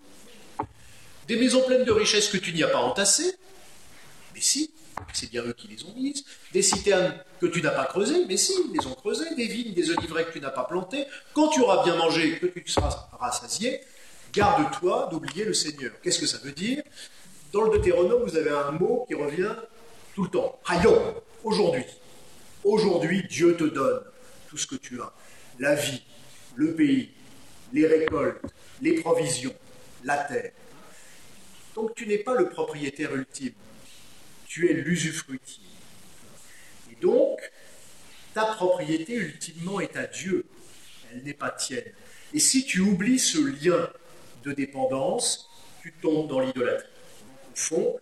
[1.28, 3.34] Des maisons pleines de richesses que tu n'y as pas entassées,
[4.34, 4.72] mais si,
[5.12, 6.24] c'est bien eux qui les ont mises.
[6.52, 9.34] Des citernes que tu n'as pas creusées, mais si, ils les ont creusées.
[9.36, 11.06] Des vignes, des oliveraies que tu n'as pas plantées.
[11.34, 13.80] Quand tu auras bien mangé, que tu seras rassasié,
[14.32, 15.92] garde-toi d'oublier le Seigneur.
[16.02, 16.82] Qu'est-ce que ça veut dire?
[17.52, 19.54] Dans le Deutéronome, vous avez un mot qui revient
[20.14, 20.58] tout le temps.
[20.68, 21.84] Hayom, aujourd'hui.
[22.64, 24.02] Aujourd'hui, Dieu te donne
[24.48, 25.12] tout ce que tu as.
[25.58, 26.02] La vie,
[26.56, 27.10] le pays,
[27.72, 28.40] les récoltes,
[28.80, 29.54] les provisions,
[30.04, 30.52] la terre.
[31.74, 33.54] Donc tu n'es pas le propriétaire ultime,
[34.52, 35.64] tu es l'usufruitier.
[36.90, 37.40] Et donc,
[38.34, 40.44] ta propriété ultimement est à Dieu,
[41.10, 41.90] elle n'est pas tienne.
[42.34, 43.88] Et si tu oublies ce lien
[44.44, 45.48] de dépendance,
[45.80, 46.90] tu tombes dans l'idolâtrie
[47.50, 47.96] au fond,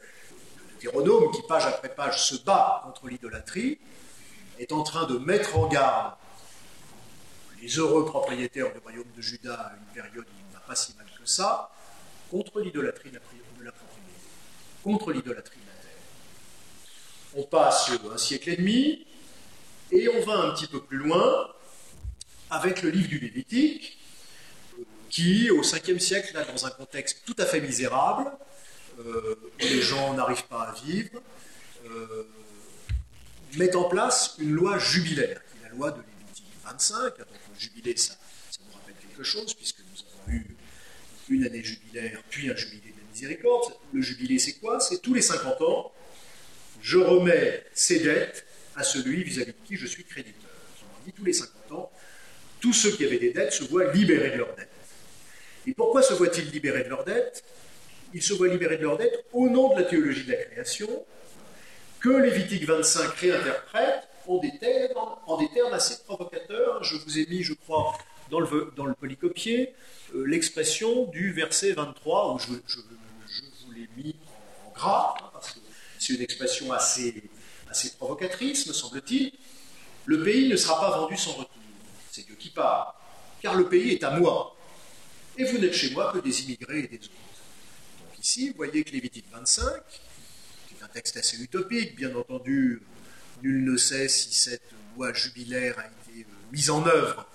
[0.56, 3.78] le Deutéronome, qui page après page se bat contre l'idolâtrie,
[4.58, 6.14] est en train de mettre en garde
[7.62, 10.96] les heureux propriétaires du royaume de Juda à une période où il n'a pas si
[10.96, 11.70] mal que ça,
[12.28, 14.10] contre l'idolâtrie de la propriété,
[14.82, 15.60] contre l'idolâtrie.
[17.36, 19.06] On passe un siècle et demi,
[19.92, 21.48] et on va un petit peu plus loin
[22.50, 23.98] avec le livre du Lévitique,
[25.08, 28.30] qui, au 5e siècle, dans un contexte tout à fait misérable,
[29.00, 31.20] euh, les gens n'arrivent pas à vivre,
[31.86, 32.26] euh,
[33.56, 37.18] met en place une loi jubilaire, qui est la loi de Lévitique 25.
[37.18, 38.14] Donc le jubilé, ça,
[38.50, 40.56] ça nous rappelle quelque chose, puisque nous avons eu
[41.28, 43.74] une année jubilaire, puis un jubilé de la miséricorde.
[43.92, 44.80] Le jubilé, c'est quoi?
[44.80, 45.92] C'est tous les 50 ans,
[46.82, 50.50] je remets ces dettes à celui vis-à-vis de qui je suis créditeur.
[51.00, 51.90] On dit tous les 50 ans,
[52.60, 54.68] tous ceux qui avaient des dettes se voient libérés de leurs dettes.
[55.66, 57.44] Et pourquoi se voient-ils libérés de leurs dettes?
[58.14, 60.88] Ils se voient libérés de leurs dettes au nom de la théologie de la création,
[62.00, 66.84] que Lévitique 25 réinterprète en des termes, assez provocateurs.
[66.84, 67.96] Je vous ai mis, je crois,
[68.30, 69.74] dans le, dans le polycopier,
[70.14, 74.14] euh, l'expression du verset 23, où je, vous l'ai mis
[74.66, 75.14] en gras,
[76.10, 77.22] c'est une expression assez,
[77.68, 79.32] assez provocatrice, me semble-t-il.
[80.06, 81.54] Le pays ne sera pas vendu sans retour.
[82.10, 82.92] C'est Dieu qui parle.
[83.40, 84.56] Car le pays est à moi.
[85.38, 87.10] Et vous n'êtes chez moi que des immigrés et des autres
[88.20, 89.64] ici, vous voyez que Lévitique 25,
[90.68, 92.82] qui est un texte assez utopique, bien entendu,
[93.42, 94.62] nul ne sait si cette
[94.94, 97.26] loi jubilaire a été euh, mise en œuvre,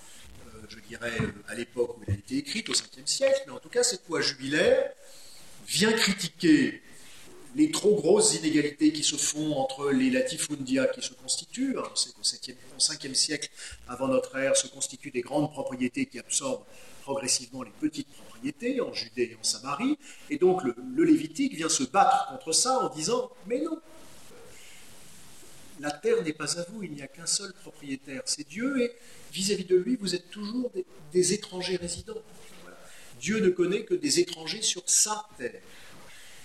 [0.47, 1.17] euh, je dirais,
[1.47, 4.07] à l'époque où elle a été écrite, au 5e siècle, mais en tout cas, cette
[4.07, 4.91] loi jubilaire
[5.67, 6.83] vient critiquer
[7.55, 11.77] les trop grosses inégalités qui se font entre les latifundia qui se constituent.
[11.77, 12.21] Hein, on sait qu'au
[12.77, 13.49] 5e siècle
[13.87, 16.65] avant notre ère se constituent des grandes propriétés qui absorbent
[17.01, 19.97] progressivement les petites propriétés en Judée et en Samarie.
[20.29, 23.79] Et donc le Lévitique vient se battre contre ça en disant Mais non,
[25.79, 28.91] la terre n'est pas à vous, il n'y a qu'un seul propriétaire, c'est Dieu, et
[29.31, 30.71] vis-à-vis de lui, vous êtes toujours
[31.11, 32.21] des, étrangers résidents.
[33.19, 35.61] Dieu ne connaît que des étrangers sur sa terre.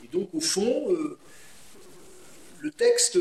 [0.04, 1.18] Et donc, au fond, euh,
[2.60, 3.18] le texte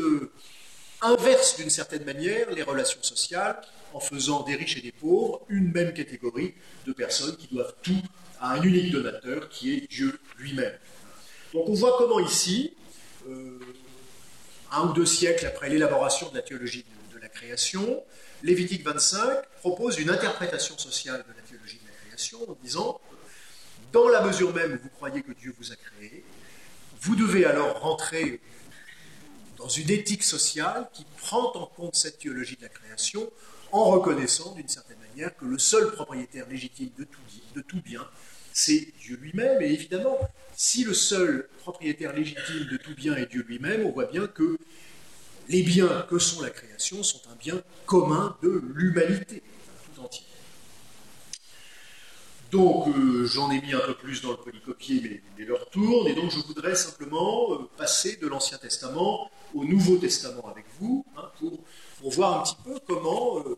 [1.02, 3.60] inverse d'une certaine manière les relations sociales
[3.92, 6.54] en faisant des riches et des pauvres une même catégorie
[6.86, 8.02] de personnes qui doivent tout
[8.40, 10.74] à un unique donateur qui est Dieu lui-même.
[11.52, 12.74] Donc on voit comment ici,
[13.28, 13.58] euh,
[14.72, 18.02] un ou deux siècles après l'élaboration de la théologie de, la création,
[18.42, 23.00] Lévitique 25 propose une interprétation sociale de la théologie de la création en disant,
[23.92, 26.24] dans la mesure même où vous croyez que Dieu vous a créé,
[27.00, 28.40] vous devez alors rentrer
[29.56, 33.30] dans une éthique sociale qui prend en compte cette théologie de la création
[33.72, 38.06] en reconnaissant d'une certaine manière que le seul propriétaire légitime de tout, bien,
[38.52, 39.60] c'est Dieu lui-même.
[39.62, 40.18] Et évidemment,
[40.54, 44.58] si le seul propriétaire légitime de tout bien est Dieu lui-même, on voit bien que
[45.48, 49.42] les biens que sont la création sont un bien commun de l'humanité
[49.94, 50.29] tout entière.
[52.50, 56.08] Donc euh, j'en ai mis un peu plus dans le polycopier, mais, mais leur tourne,
[56.08, 61.04] et donc je voudrais simplement euh, passer de l'Ancien Testament au Nouveau Testament avec vous,
[61.16, 61.60] hein, pour,
[62.10, 63.56] voir un petit peu comment euh,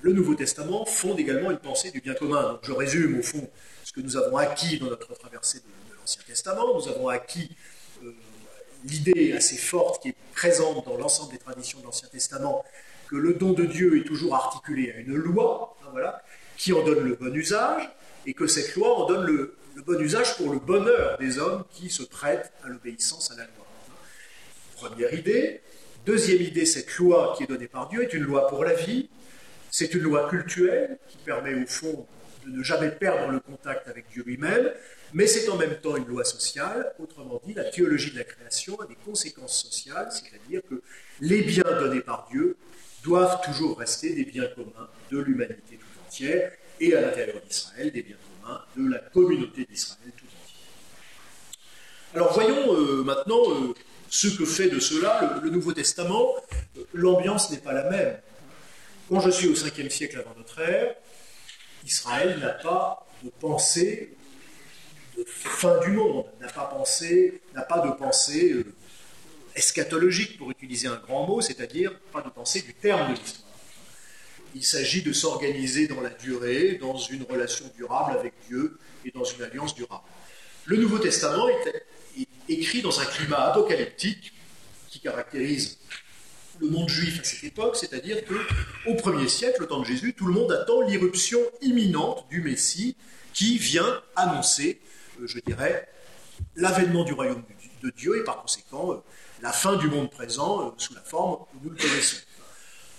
[0.00, 2.54] le Nouveau Testament fonde également une pensée du bien commun.
[2.54, 3.48] Donc je résume au fond
[3.84, 6.74] ce que nous avons acquis dans notre traversée de, l'Ancien Testament.
[6.74, 7.50] Nous avons acquis
[8.84, 12.64] l'idée assez forte qui est présente dans l'ensemble des traditions de l'Ancien Testament
[13.08, 16.22] que le don de Dieu est toujours articulé à une loi, hein, voilà,
[16.62, 17.90] qui en donne le bon usage,
[18.24, 21.90] et que cette loi en donne le, bon usage pour le bonheur des hommes qui
[21.90, 23.66] se prêtent à l'obéissance à la loi.
[24.76, 25.60] Première idée.
[26.06, 29.08] Deuxième idée, cette loi qui est donnée par Dieu est une loi pour la vie,
[29.72, 32.06] c'est une loi cultuelle qui permet au fond
[32.46, 34.70] de ne jamais perdre le contact avec Dieu lui-même,
[35.14, 36.92] mais c'est en même temps une loi sociale.
[37.00, 40.80] Autrement dit, la théologie de la création a des conséquences sociales, c'est-à-dire que
[41.20, 42.56] les biens donnés par Dieu
[43.02, 45.76] doivent toujours rester des biens communs de l'humanité
[46.20, 50.68] et à l'intérieur d'Israël, des biens communs de la communauté d'Israël tout entière.
[52.14, 53.74] Alors voyons euh, maintenant euh,
[54.10, 56.34] ce que fait de cela le, Nouveau Testament.
[56.92, 58.18] L'ambiance n'est pas la même.
[59.08, 60.94] Quand je suis au 5e siècle avant notre ère,
[61.84, 64.14] Israël n'a pas de pensée
[65.16, 66.72] de fin du monde, n'a pas
[67.54, 68.74] n'a pas de pensée euh,
[69.54, 73.51] eschatologique, pour utiliser un grand mot, c'est-à-dire pas de pensée du terme de l'histoire.
[74.54, 79.24] Il s'agit de s'organiser dans la durée, dans une relation durable avec Dieu et dans
[79.24, 80.04] une alliance durable.
[80.66, 84.32] Le Nouveau Testament est, écrit dans un climat apocalyptique
[84.90, 85.78] qui caractérise
[86.60, 88.34] le monde juif à cette époque, c'est-à-dire que
[88.86, 92.96] au premier siècle, au temps de Jésus, tout le monde attend l'irruption imminente du Messie
[93.32, 94.80] qui vient annoncer,
[95.20, 95.88] euh, je dirais,
[96.56, 97.42] l'avènement du royaume
[97.82, 98.96] de Dieu et par conséquent euh,
[99.40, 102.18] la fin du monde présent euh, sous la forme où nous le connaissons.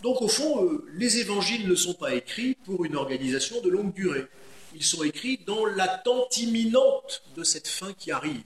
[0.03, 4.27] Donc au fond, les évangiles ne sont pas écrits pour une organisation de longue durée.
[4.75, 8.41] Ils sont écrits dans l'attente imminente de cette fin qui arrive.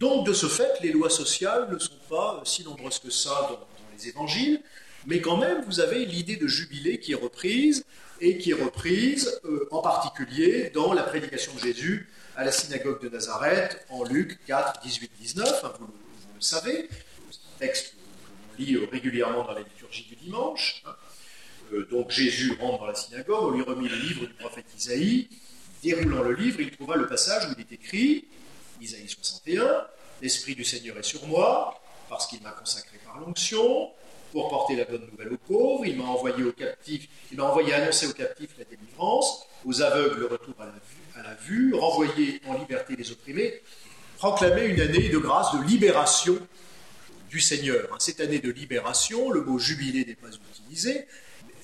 [0.00, 3.58] Donc, de ce fait, les lois sociales ne sont pas si nombreuses que ça dans,
[3.96, 4.62] les évangiles,
[5.06, 7.84] mais quand même, vous avez l'idée de jubilé qui est reprise,
[8.20, 13.00] et qui est reprise euh, en particulier dans la prédication de Jésus à la synagogue
[13.02, 15.64] de Nazareth en Luc 4, 18, 19.
[15.78, 16.88] vous, le, savez,
[17.30, 17.94] c'est un texte
[18.58, 20.82] lit régulièrement dans la liturgie du dimanche.
[20.86, 20.94] Hein.
[21.72, 25.28] Euh, donc Jésus rentre dans la synagogue, on lui remet le livre du prophète Isaïe.
[25.82, 28.24] Déroulant le livre, il trouva le passage où il est écrit
[28.80, 29.86] Isaïe 61,
[30.20, 33.90] L'Esprit du Seigneur est sur moi, parce qu'il m'a consacré par l'onction,
[34.32, 37.72] pour porter la bonne nouvelle aux pauvres, il m'a envoyé aux captifs, il m'a envoyé
[37.72, 41.74] annoncer aux captifs la délivrance, aux aveugles le retour à la vue, à la vue
[41.74, 43.62] renvoyer en liberté les opprimés,
[44.18, 46.38] proclamer une année de grâce, de libération
[47.28, 47.94] du Seigneur.
[47.98, 51.06] Cette année de libération, le mot jubilé n'est pas utilisé,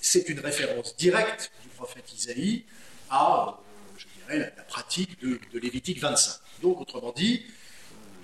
[0.01, 2.65] c'est une référence directe du prophète Isaïe
[3.11, 6.35] à, euh, je dirais, la, pratique de, de Lévitique 25.
[6.63, 7.45] Donc, autrement dit,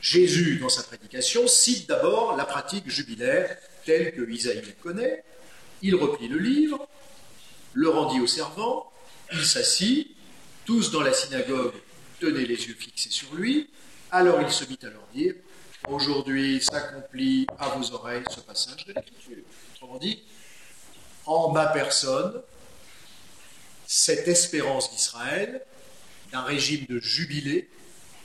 [0.00, 5.24] Jésus, dans sa prédication, cite d'abord la pratique jubilaire telle que Isaïe la connaît.
[5.82, 6.86] Il replie le livre,
[7.72, 8.90] le rendit aux servants,
[9.32, 10.14] il s'assit,
[10.64, 11.74] tous dans la synagogue
[12.20, 13.68] tenaient les yeux fixés sur lui.
[14.10, 15.34] Alors il se mit à leur dire
[15.88, 18.86] Aujourd'hui s'accomplit à vos oreilles ce passage.
[19.74, 20.22] Autrement dit,
[21.24, 22.42] en ma personne,
[23.86, 25.64] cette espérance d'Israël,
[26.32, 27.68] d'un régime de jubilé,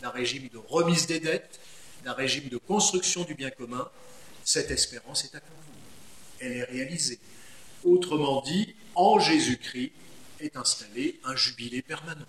[0.01, 1.60] d'un régime de remise des dettes,
[2.03, 3.89] d'un régime de construction du bien commun,
[4.43, 5.56] cette espérance est accomplie.
[6.39, 7.20] Elle est réalisée.
[7.84, 9.93] Autrement dit, en Jésus-Christ
[10.41, 12.28] est installé un jubilé permanent.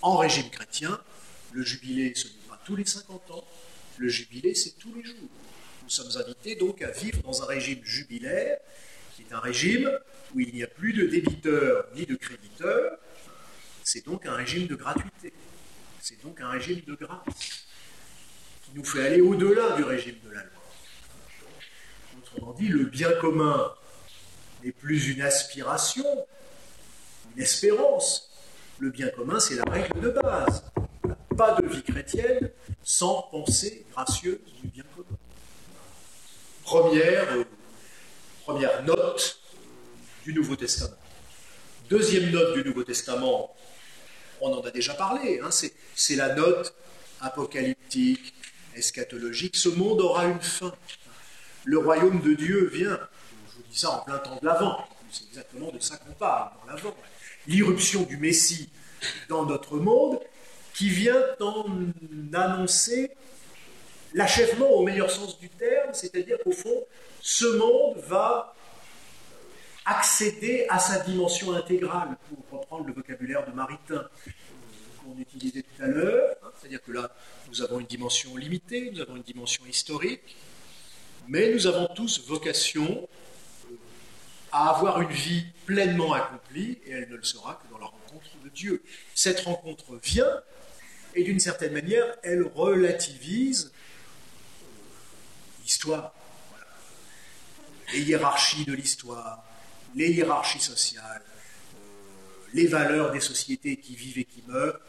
[0.00, 1.00] En régime chrétien,
[1.52, 2.32] le jubilé, ce n'est
[2.64, 3.44] tous les 50 ans,
[3.98, 5.28] le jubilé, c'est tous les jours.
[5.82, 8.58] Nous sommes invités donc à vivre dans un régime jubilaire,
[9.14, 9.90] qui est un régime
[10.34, 12.98] où il n'y a plus de débiteurs ni de créditeurs.
[13.84, 15.32] C'est donc un régime de gratuité.
[16.00, 17.66] C'est donc un régime de grâce
[18.64, 20.62] qui nous fait aller au-delà du régime de la loi.
[22.18, 23.72] Autrement dit, le bien commun
[24.64, 26.06] n'est plus une aspiration,
[27.34, 28.30] une espérance.
[28.78, 30.64] Le bien commun, c'est la règle de base.
[31.36, 32.50] Pas de vie chrétienne
[32.82, 35.16] sans pensée gracieuse du bien commun.
[36.62, 37.44] Première, euh,
[38.44, 39.40] première note
[40.24, 40.96] du Nouveau Testament.
[41.88, 43.54] Deuxième note du Nouveau Testament,
[44.40, 46.74] on en a déjà parlé, hein, c'est la note
[47.20, 48.34] apocalyptique,
[48.74, 49.56] eschatologique.
[49.56, 50.74] Ce monde aura une fin.
[51.64, 52.98] Le royaume de Dieu vient.
[53.48, 54.86] Je vous dis ça en plein temps de l'Avent.
[55.10, 56.96] C'est exactement de ça qu'on parle dans l'Avent.
[57.46, 58.68] L'irruption du Messie
[59.28, 60.18] dans notre monde
[60.74, 61.66] qui vient en
[62.32, 63.10] annoncer
[64.14, 66.86] l'achèvement au meilleur sens du terme, c'est-à-dire qu'au fond,
[67.20, 68.54] ce monde va
[69.84, 74.08] accéder à sa dimension intégrale, pour reprendre le vocabulaire de Maritain
[75.04, 77.10] qu'on utilisait tout à l'heure, hein, c'est-à-dire que là,
[77.48, 80.36] nous avons une dimension limitée, nous avons une dimension historique,
[81.28, 83.08] mais nous avons tous vocation
[84.52, 88.30] à avoir une vie pleinement accomplie, et elle ne le sera que dans la rencontre
[88.44, 88.82] de Dieu.
[89.14, 90.42] Cette rencontre vient,
[91.14, 93.72] et d'une certaine manière, elle relativise
[95.62, 96.14] l'histoire,
[97.92, 99.44] les hiérarchies de l'histoire,
[99.94, 101.22] les hiérarchies sociales,
[101.74, 101.78] euh,
[102.54, 104.80] les valeurs des sociétés qui vivent et qui meurent,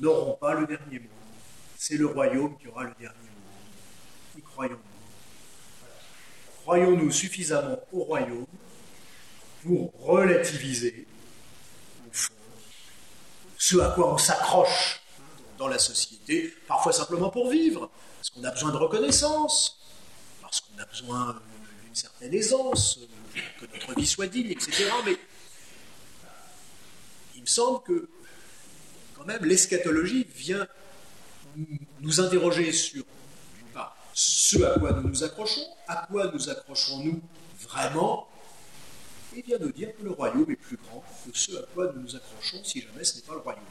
[0.00, 1.08] n'auront pas le dernier mot.
[1.76, 4.38] C'est le royaume qui aura le dernier mot.
[4.38, 4.78] Y croyons-nous
[6.62, 8.46] Croyons-nous suffisamment au royaume
[9.62, 11.06] pour relativiser,
[12.08, 12.34] au fond,
[13.58, 15.01] ce à quoi on s'accroche
[15.58, 19.78] dans la société, parfois simplement pour vivre, parce qu'on a besoin de reconnaissance,
[20.40, 21.40] parce qu'on a besoin
[21.84, 23.00] d'une certaine aisance,
[23.60, 24.90] que notre vie soit digne, etc.
[25.04, 25.16] Mais
[27.34, 28.08] il me semble que,
[29.16, 30.66] quand même, l'eschatologie vient
[32.00, 33.04] nous interroger sur,
[34.14, 37.20] ce à quoi nous nous accrochons, à quoi nous accrochons-nous
[37.60, 38.28] vraiment,
[39.34, 42.02] et bien nous dire que le royaume est plus grand que ce à quoi nous
[42.02, 43.62] nous accrochons, si jamais ce n'est pas le royaume.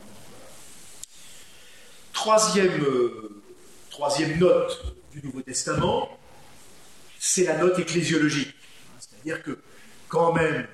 [2.13, 3.41] Troisième, euh,
[3.89, 6.09] troisième note du Nouveau Testament,
[7.19, 8.53] c'est la note ecclésiologique.
[8.99, 9.59] C'est-à-dire que
[10.07, 10.67] quand même,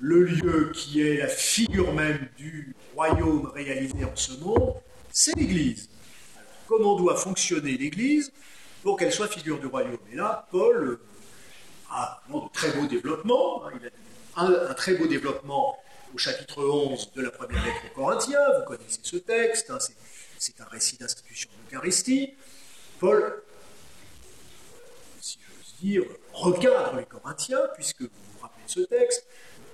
[0.00, 4.74] le lieu qui est la figure même du royaume réalisé en ce monde,
[5.10, 5.88] c'est l'Église.
[6.66, 8.32] Comment doit fonctionner l'Église
[8.82, 9.98] pour qu'elle soit figure du royaume?
[10.12, 11.00] Et là, Paul
[11.90, 13.66] a de très beaux développements.
[13.66, 13.72] Hein.
[13.80, 15.76] Il a un, très beau développement
[16.14, 18.38] au chapitre 11 de la première lettre aux Corinthiens.
[18.58, 19.78] Vous connaissez ce texte, hein.
[19.80, 19.96] c'est
[20.60, 22.34] un récit d'institution de l'Eucharistie.
[22.98, 23.42] Paul
[25.80, 29.26] dire, recadre les Corinthiens, puisque vous vous rappelez ce texte,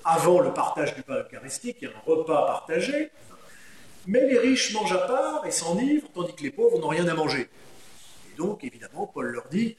[0.05, 3.11] avant le partage du pain eucharistique, il y a un repas partagé,
[4.07, 7.15] mais les riches mangent à part et s'enivrent, tandis que les pauvres n'ont rien à
[7.15, 7.49] manger.
[8.33, 9.77] Et donc, évidemment, Paul leur dit,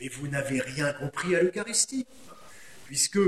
[0.00, 2.06] mais vous n'avez rien compris à l'Eucharistie,
[2.86, 3.20] puisque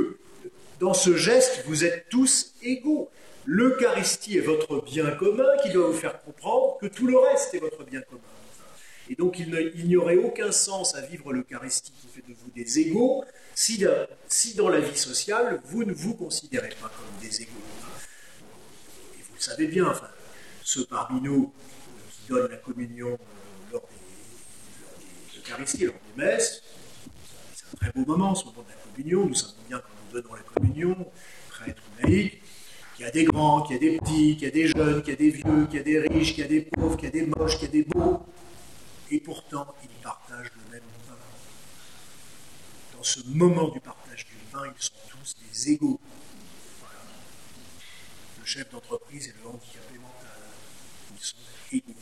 [0.81, 3.11] dans ce geste, vous êtes tous égaux.
[3.47, 7.59] L'Eucharistie est votre bien commun qui doit vous faire comprendre que tout le reste est
[7.59, 8.21] votre bien commun.
[9.09, 12.79] Et donc il n'y aurait aucun sens à vivre l'Eucharistie qui fait de vous des
[12.79, 13.25] égaux
[13.55, 17.51] si, dans la vie sociale, vous ne vous considérez pas comme des égaux.
[19.19, 20.09] Et vous le savez bien, enfin,
[20.63, 21.53] ceux parmi nous
[22.11, 23.19] qui donnent la communion
[23.73, 26.63] lors des, Eucharisties, lors des messes,
[27.55, 29.27] c'est un très beau moment, ce moment de la communion.
[29.27, 31.13] Nous savons bien quand nous donnons la communion,
[31.51, 32.41] prêtre ou laïc,
[33.01, 35.01] qu'il y a des grands, qu'il y a des petits, qu'il y a des jeunes,
[35.01, 36.97] qu'il y a des vieux, qu'il y a des riches, qu'il y a des pauvres,
[36.99, 38.27] qu'il y a des moches, qu'il y a des beaux
[39.11, 41.15] et pourtant ils partagent le même pain.
[42.95, 45.99] Dans ce moment du partage du pain, ils sont tous des égaux.
[48.39, 50.29] Le chef d'entreprise et le handicapé mental,
[51.17, 51.37] ils sont
[51.73, 51.95] égaux.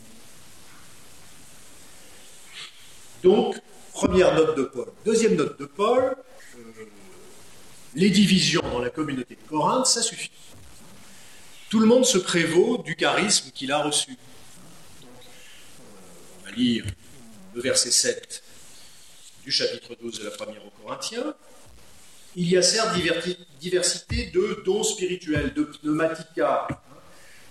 [3.23, 3.61] Donc,
[3.93, 4.91] première note de Paul.
[5.05, 6.17] Deuxième note de Paul,
[6.57, 6.61] euh,
[7.95, 10.33] les divisions dans la communauté de Corinthe, ça suffit.
[11.71, 14.17] Tout le monde se prévaut du charisme qu'il a reçu
[16.57, 16.85] lire
[17.55, 18.43] le verset 7
[19.45, 21.35] du chapitre 12 de la première aux Corinthiens.
[22.37, 22.97] Il y a certes
[23.61, 26.69] diversité de dons spirituels, de pneumatica,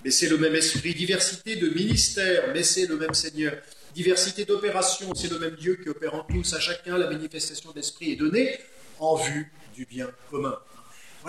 [0.03, 3.53] mais c'est le même esprit, diversité de ministères, mais c'est le même Seigneur,
[3.93, 8.13] diversité d'opérations, c'est le même Dieu qui opère en tous, à chacun, la manifestation d'esprit
[8.13, 8.57] est donnée
[8.99, 10.57] en vue du bien commun.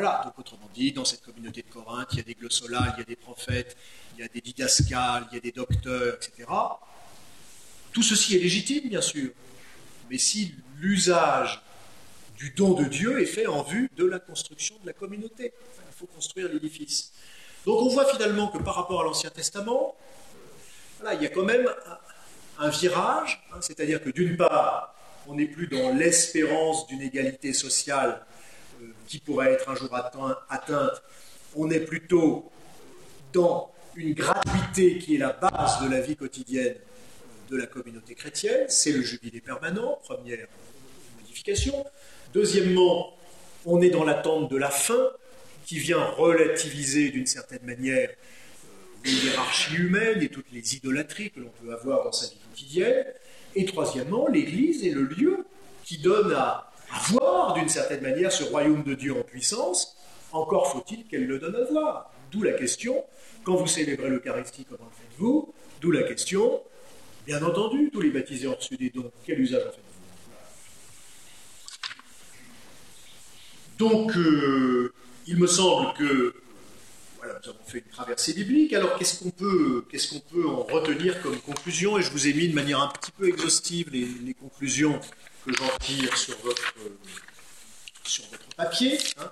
[0.01, 3.01] Voilà, donc autrement dit, dans cette communauté de Corinthe, il y a des glossolales, il
[3.01, 3.77] y a des prophètes,
[4.15, 6.49] il y a des didascales, il y a des docteurs, etc.
[7.93, 9.33] Tout ceci est légitime, bien sûr,
[10.09, 11.61] mais si l'usage
[12.37, 15.53] du don de Dieu est fait en vue de la construction de la communauté,
[15.91, 17.13] il faut construire l'édifice.
[17.67, 19.97] Donc on voit finalement que par rapport à l'Ancien Testament,
[21.13, 21.69] il y a quand même
[22.61, 24.95] un, virage, hein, c'est-à-dire que d'une part,
[25.27, 28.25] on n'est plus dans l'espérance d'une égalité sociale
[29.07, 31.03] qui pourrait être un jour atteinte,
[31.57, 32.51] on est plutôt
[33.33, 36.77] dans une gratuité qui est la base de la vie quotidienne
[37.51, 40.47] de la communauté chrétienne, c'est le jubilé permanent, première
[41.19, 41.85] modification.
[42.35, 43.17] Deuxièmement,
[43.65, 45.11] on est dans l'attente de la fin,
[45.69, 51.41] qui vient relativiser d'une certaine manière euh, les hiérarchies humaines et toutes les idolâtries que
[51.41, 53.05] l'on peut avoir dans sa vie quotidienne.
[53.55, 55.45] Et troisièmement, l'Église est le lieu
[55.85, 56.68] qui donne à,
[57.11, 59.97] voir d'une certaine manière ce royaume de Dieu en puissance.
[60.33, 62.13] Encore faut-il qu'elle le donne à voir.
[62.31, 63.05] D'où la question,
[63.45, 65.55] quand vous célébrez l'Eucharistie, comment le faites-vous?
[65.81, 66.61] D'où la question,
[67.27, 69.89] bien entendu, tous les baptisés ont reçu des dons, quel usage en faites-vous?
[73.79, 74.93] Donc, euh,
[75.27, 76.35] il me semble que
[77.19, 78.73] voilà, nous avons fait une traversée biblique.
[78.73, 81.99] Alors, qu'est-ce qu'on peut, qu'est-ce qu'on peut en retenir comme conclusion?
[81.99, 85.01] Et je vous ai mis de manière un petit peu exhaustive les, conclusions
[85.45, 86.75] que j'en tire sur votre,
[88.05, 88.99] sur votre papier.
[89.19, 89.31] Hein.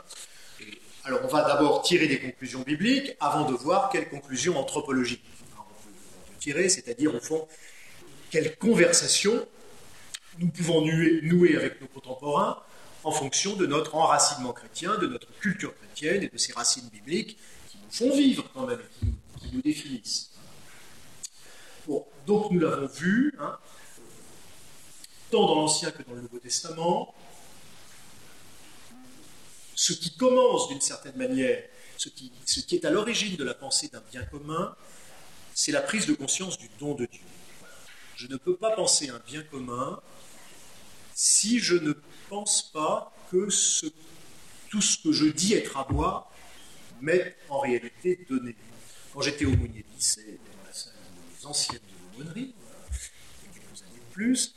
[1.05, 5.23] Alors, on va d'abord tirer des conclusions bibliques avant de voir quelles conclusions anthropologiques
[5.57, 7.47] on peut tirer, c'est-à-dire, au fond,
[8.31, 9.47] quelle conversation
[10.39, 12.61] nous pouvons nouer avec nos contemporains
[13.05, 17.39] en fonction de notre enracinement chrétien, de notre culture chrétienne et de ces racines bibliques
[17.69, 18.81] qui nous font vivre quand même,
[19.41, 20.33] qui nous, définissent.
[21.87, 23.57] Bon, donc nous l'avons vu, hein,
[25.31, 27.15] tant dans l'Ancien que dans le Nouveau Testament,
[29.75, 31.63] ce qui commence d'une certaine manière,
[31.99, 32.33] ce qui,
[32.75, 34.75] est à l'origine de la pensée d'un bien commun,
[35.55, 37.23] c'est la prise de conscience du don de Dieu.
[38.17, 40.01] Je ne peux pas penser un bien commun
[41.15, 41.93] si je ne
[42.29, 43.49] pense pas que
[44.71, 46.31] tout ce que je dis être à moi
[47.01, 48.57] m'est en réalité donné.
[49.13, 50.93] Quand j'étais au Mounier lycée, dans la salle
[51.39, 52.55] des anciennes de l'aumônerie,
[53.55, 54.55] quelques années de plus,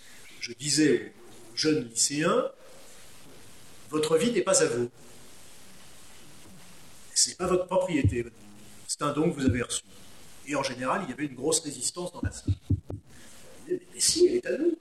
[0.50, 1.14] je disais
[1.54, 2.52] aux jeunes lycéens
[3.92, 4.90] Votre vie n'est pas à vous.
[7.14, 8.26] Ce n'est pas votre propriété.
[8.88, 9.84] C'est un don que vous avez reçu.
[10.48, 12.56] Et en général, il y avait une grosse résistance dans la salle.
[13.68, 14.76] Mais si, elle est à nous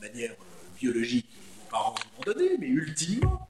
[0.00, 1.26] manière euh, biologique
[1.58, 3.48] vos parents vous l'ont donné, mais ultimement,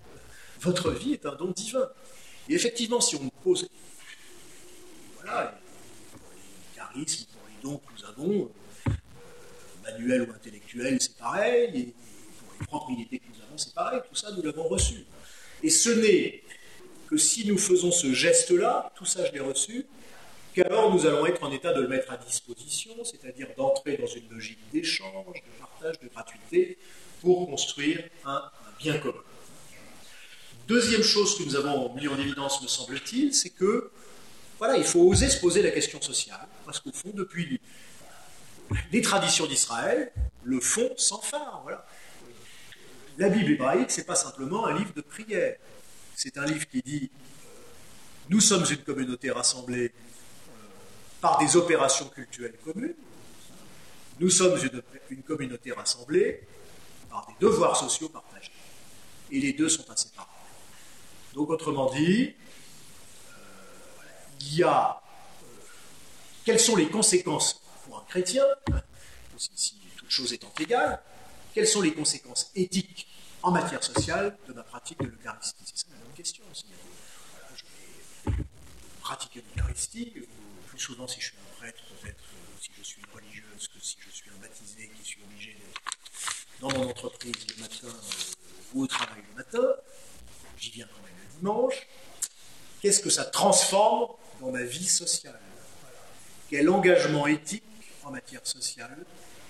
[0.60, 1.88] votre vie est un don divin.
[2.48, 3.68] Et effectivement, si on pose,
[5.16, 5.58] voilà,
[6.12, 8.50] pour les charismes, pour les dons que nous avons,
[9.86, 11.94] manuels ou intellectuels, c'est pareil, et
[12.38, 15.04] pour les propriétés que nous avons, c'est pareil, tout ça, nous l'avons reçu.
[15.62, 16.42] Et ce n'est
[17.08, 19.86] que si nous faisons ce geste-là, tout ça, je l'ai reçu,
[20.54, 24.28] qu'alors nous allons être en état de le mettre à disposition, c'est-à-dire d'entrer dans une
[24.30, 26.78] logique d'échange, de partage, de gratuité,
[27.20, 28.42] pour construire un,
[28.78, 29.22] bien commun.
[30.68, 33.90] Deuxième chose que nous avons mis en évidence, me semble-t-il, c'est que
[34.58, 37.60] voilà, il faut oser se poser la question sociale, parce qu'au fond, depuis
[38.92, 40.12] les traditions d'Israël,
[40.44, 41.60] le fond s'enfare.
[41.62, 41.86] Voilà.
[43.18, 45.56] La Bible hébraïque, c'est pas simplement un livre de prière.
[46.14, 47.10] C'est un livre qui dit
[48.28, 49.92] nous sommes une communauté rassemblée
[51.20, 52.94] par des opérations culturelles communes.
[54.18, 54.58] Nous sommes
[55.10, 56.40] une, communauté rassemblée
[57.08, 58.50] par des devoirs sociaux partagés.
[59.30, 60.30] Et les deux sont inséparables.
[61.34, 62.34] Donc, autrement dit,
[63.28, 63.32] euh,
[64.40, 65.46] il y a euh,
[66.44, 68.44] quelles sont les conséquences pour un chrétien,
[69.36, 71.00] si, toute chose étant égale,
[71.54, 73.06] quelles sont les conséquences éthiques
[73.42, 75.62] en matière sociale de ma pratique de l'Eucharistie?
[75.64, 76.44] C'est ça la même question.
[76.52, 78.36] je vais
[79.00, 80.12] pratiquer l'Eucharistie,
[80.76, 82.24] souvent si je suis un prêtre, peut-être
[82.60, 85.80] si je suis une religieuse, que si je suis un baptisé qui suis obligé d'être
[86.60, 89.66] dans mon entreprise le matin euh, ou au travail le matin,
[90.58, 91.86] j'y viens quand même le dimanche.
[92.80, 95.40] Qu'est-ce que ça transforme dans ma vie sociale?
[96.50, 97.64] Quel engagement éthique
[98.06, 99.04] en matière sociale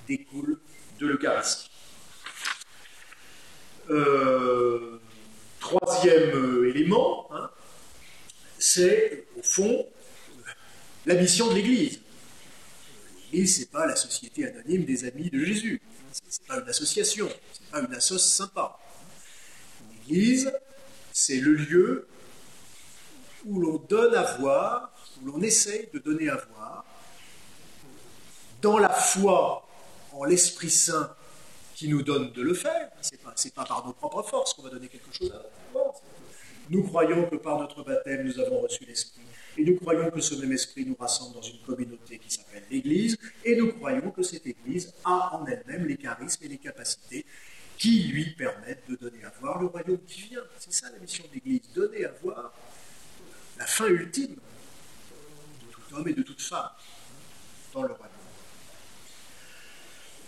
[0.09, 0.59] découle
[0.99, 1.71] de l'Eucharistie
[3.91, 4.99] euh,
[5.61, 7.51] Troisième élément, hein,
[8.59, 9.87] c'est au fond
[11.07, 12.01] la mission de l'Église.
[13.33, 15.83] L'Église, ce n'est pas la société anonyme des amis de Jésus.
[16.13, 18.79] Ce n'est pas une association, ce n'est pas une assoce sympa.
[20.09, 20.53] L'Église,
[21.13, 22.07] c'est le lieu
[23.45, 26.85] où l'on donne à voir, où l'on essaye de donner à voir
[28.67, 29.65] dans la foi
[30.13, 31.15] en l'Esprit Saint
[31.77, 32.91] qui nous donne de le faire.
[33.01, 35.41] Ce n'est pas, par nos propres forces qu'on va donner quelque chose à
[35.71, 35.95] foi.
[36.71, 39.23] Nous croyons que par notre baptême, nous avons reçu l'Esprit.
[39.57, 43.17] Et nous croyons que ce même Esprit nous rassemble dans une communauté qui s'appelle l'Église.
[43.45, 47.25] Et nous croyons que cette Église a en elle-même les charismes et les capacités
[47.79, 50.43] qui lui permettent de donner à voir le royaume qui vient.
[50.59, 52.53] C'est ça la mission de l'Église, donner à voir
[53.59, 56.71] la fin ultime de tout homme et de toute femme
[57.73, 58.16] dans le royaume.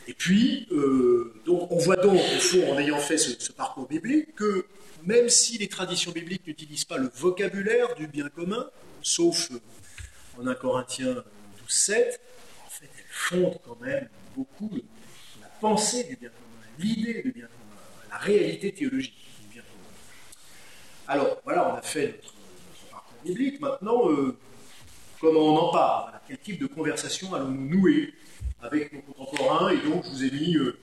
[0.09, 4.35] Et puis, euh, donc, on voit donc, au fond, en ayant fait ce, parcours biblique,
[4.35, 4.65] que
[5.05, 8.71] même si les traditions bibliques n'utilisent pas le vocabulaire du bien commun,
[9.03, 9.61] sauf euh,
[10.41, 11.25] en 1 Corinthiens 12,
[11.67, 12.21] 7,
[12.67, 14.71] en fait, elles fondent quand même beaucoup
[15.43, 19.93] la pensée du bien commun, l'idée du bien commun, la réalité théologique du bien commun.
[21.07, 22.35] Alors, voilà, on a fait notre,
[22.91, 23.61] parcours biblique.
[23.61, 24.35] Maintenant, euh,
[25.21, 26.13] comment on en parle?
[26.27, 28.15] Quel type de conversation allons-nous nouer?
[28.63, 30.79] Avec nos contemporains, et donc je vous ai mis euh,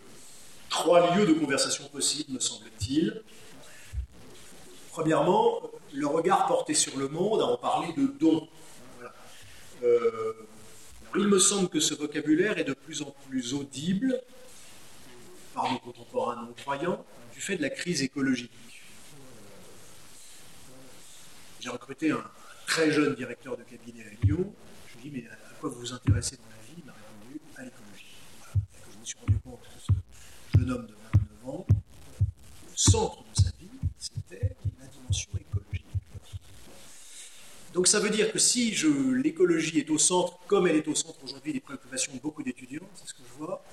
[0.70, 3.22] trois lieux de conversation possibles, me semble-t-il.
[4.92, 5.62] Premièrement,
[5.94, 8.48] le regard porté sur le monde, à en parler de don.
[9.84, 10.34] Euh,
[11.18, 14.22] il me semble que ce vocabulaire est de plus en plus audible
[15.54, 18.52] par nos contemporains non-croyants du fait de la crise écologique.
[21.60, 22.24] J'ai recruté un
[22.68, 24.54] très jeune directeur de cabinet à Lyon.
[24.88, 26.55] Je lui ai dit, mais à quoi vous vous intéressez dans
[30.58, 30.94] jeune homme de
[31.44, 31.76] 29 ans, le
[32.76, 35.86] centre de sa vie, c'était la dimension écologique.
[37.74, 38.74] Donc ça veut dire que si
[39.22, 42.88] l'écologie est au centre, comme elle est au centre aujourd'hui des préoccupations de beaucoup d'étudiants,
[42.96, 43.64] c'est ce que je vois,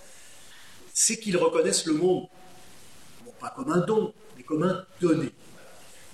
[0.92, 2.26] c'est qu'ils reconnaissent le monde,
[3.24, 5.30] non pas comme un don, mais comme un donné,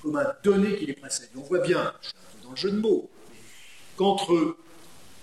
[0.02, 1.30] comme un donné qui les précède.
[1.34, 3.10] on voit bien, je suis un peu dans le jeu de mots,
[3.96, 4.56] qu'entre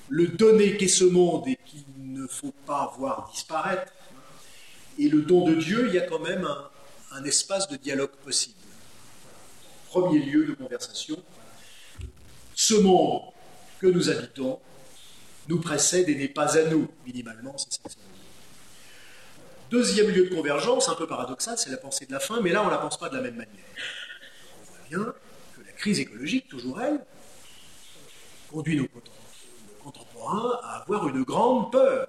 [0.09, 3.91] le donné qu'est ce monde et qu'il ne faut pas voir disparaître,
[4.97, 6.47] et le don de Dieu, il y a quand même
[7.11, 8.55] un, espace de dialogue possible.
[9.87, 11.21] Premier lieu de conversation.
[12.53, 13.21] Ce monde
[13.79, 14.59] que nous habitons
[15.47, 17.79] nous précède et n'est pas à nous, minimalement, c'est.
[19.71, 22.61] Deuxième lieu de convergence, un peu paradoxal, c'est la pensée de la fin, mais là
[22.61, 23.65] on ne la pense pas de la même manière.
[24.61, 25.13] On voit bien
[25.55, 27.03] que la crise écologique, toujours elle,
[28.51, 28.87] conduit nos
[29.85, 32.07] contemporains à avoir une grande peur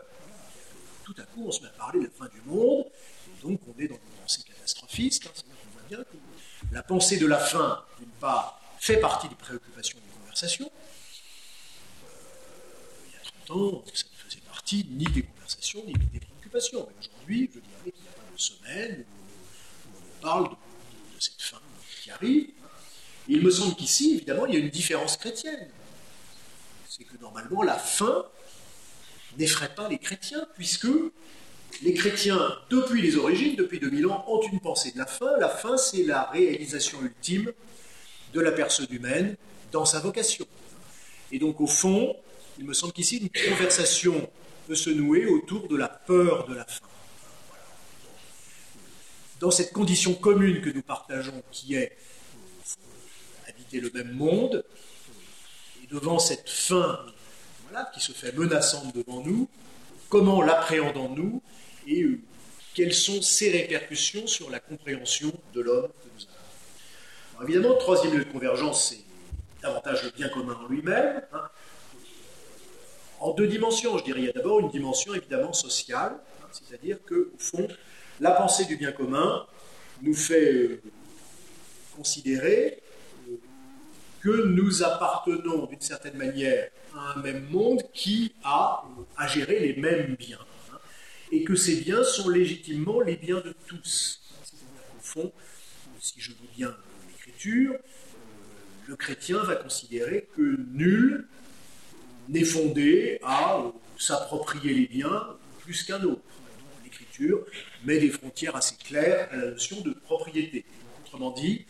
[1.07, 2.85] tout à coup, on se met à parler de la fin du monde,
[3.29, 5.27] et donc on est dans une pensée catastrophiste.
[5.29, 9.37] Hein, on voit bien que la pensée de la fin, d'une part, fait partie des
[9.37, 10.69] préoccupations des conversations.
[12.05, 12.09] Euh,
[13.07, 16.89] il y a 30 ans, ça ne faisait partie ni des conversations, ni des préoccupations.
[16.91, 20.57] Mais aujourd'hui, je dirais qu'il n'y a pas de semaine où, on parle de,
[21.21, 21.61] cette fin
[22.03, 22.51] qui arrive.
[23.29, 25.69] Il me semble qu'ici, évidemment, il y a une différence chrétienne.
[26.97, 28.25] C'est que normalement, la fin
[29.37, 30.89] n'effraie pas les chrétiens, puisque
[31.83, 32.41] les chrétiens,
[32.71, 35.37] depuis les origines, depuis 2000 ans, ont une pensée de la fin.
[35.39, 37.53] La fin, c'est la réalisation ultime
[38.33, 39.37] de la personne humaine
[39.73, 40.47] dans sa vocation.
[41.33, 42.17] Et donc, au fond,
[42.59, 44.31] il me semble qu'ici, une conversation
[44.67, 46.87] peut se nouer autour de la peur de la fin.
[49.41, 51.95] Dans cette condition commune que nous partageons, qui est
[53.47, 54.65] habiter le même monde,
[55.91, 57.01] devant cette fin
[57.93, 59.49] qui se fait menaçante devant nous,
[60.09, 61.43] comment l'appréhendons-nous
[61.87, 62.21] et euh,
[62.75, 66.27] quelles sont ses répercussions sur la compréhension de l'homme que nous
[67.39, 67.49] avons.
[67.49, 69.01] évidemment, le troisième lieu de convergence, c'est
[69.63, 71.23] davantage le bien commun en lui-même.
[71.33, 71.49] Hein.
[73.19, 74.21] En deux dimensions, je dirais.
[74.21, 77.67] Il y a d'abord une dimension évidemment sociale, hein, c'est-à-dire que, au fond,
[78.21, 79.47] la pensée du bien commun
[80.03, 80.83] nous fait euh,
[81.97, 82.83] considérer
[84.27, 88.83] que nous appartenons d'une certaine manière à un même monde qui a
[89.17, 90.45] à gérer les mêmes biens.
[90.73, 90.79] Hein,
[91.31, 94.21] et que ces biens sont légitimement les biens de tous.
[94.99, 95.33] Au fond,
[96.01, 96.77] si je vous bien
[97.09, 97.79] l'écriture, euh,
[98.89, 101.29] le chrétien va considérer que nul
[102.29, 103.63] n'est fondé à
[103.97, 105.23] s'approprier les biens
[105.61, 106.23] plus qu'un autre.
[106.83, 107.47] L'écriture
[107.85, 110.65] met des frontières assez claires à la notion de propriété.
[111.05, 111.65] Autrement dit,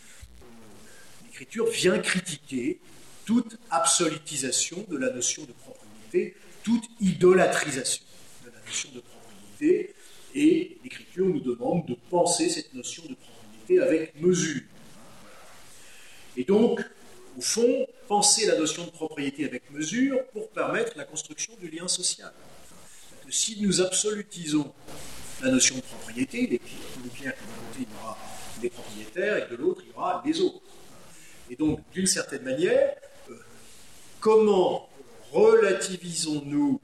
[1.38, 2.80] l'Écriture vient critiquer
[3.26, 8.02] toute absolutisation de la notion de propriété, toute idolâtrisation
[8.42, 9.94] de la notion de propriété,
[10.34, 14.62] et l'Écriture nous demande de penser cette notion de propriété avec mesure.
[16.38, 16.80] Et donc,
[17.36, 21.86] au fond, penser la notion de propriété avec mesure pour permettre la construction du lien
[21.86, 22.32] social.
[23.28, 24.72] si nous absolutisons
[25.42, 26.46] la notion de propriété,
[27.14, 28.16] clair que d'un côté il y aura
[28.62, 30.62] des propriétaires et de l'autre il y aura les autres.
[31.50, 32.94] Et donc, d'une certaine manière,
[33.30, 33.34] euh,
[34.20, 34.88] comment
[35.32, 36.80] relativisons-nous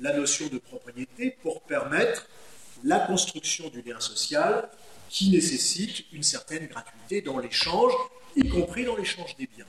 [0.00, 2.26] la notion de propriété pour permettre
[2.84, 4.68] la construction du lien social
[5.08, 7.92] qui nécessite une certaine gratuité dans l'échange,
[8.36, 9.66] y compris dans l'échange des biens?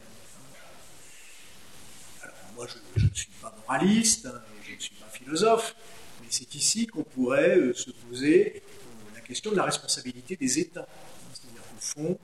[2.22, 5.76] Alors moi, je, ne suis pas moraliste, hein, je ne suis pas philosophe,
[6.22, 10.60] mais c'est ici qu'on pourrait euh, se poser euh, la question de la responsabilité des
[10.60, 10.88] États.
[11.34, 12.20] C'est-à-dire qu'au fond,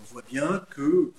[0.00, 1.12] on voit bien que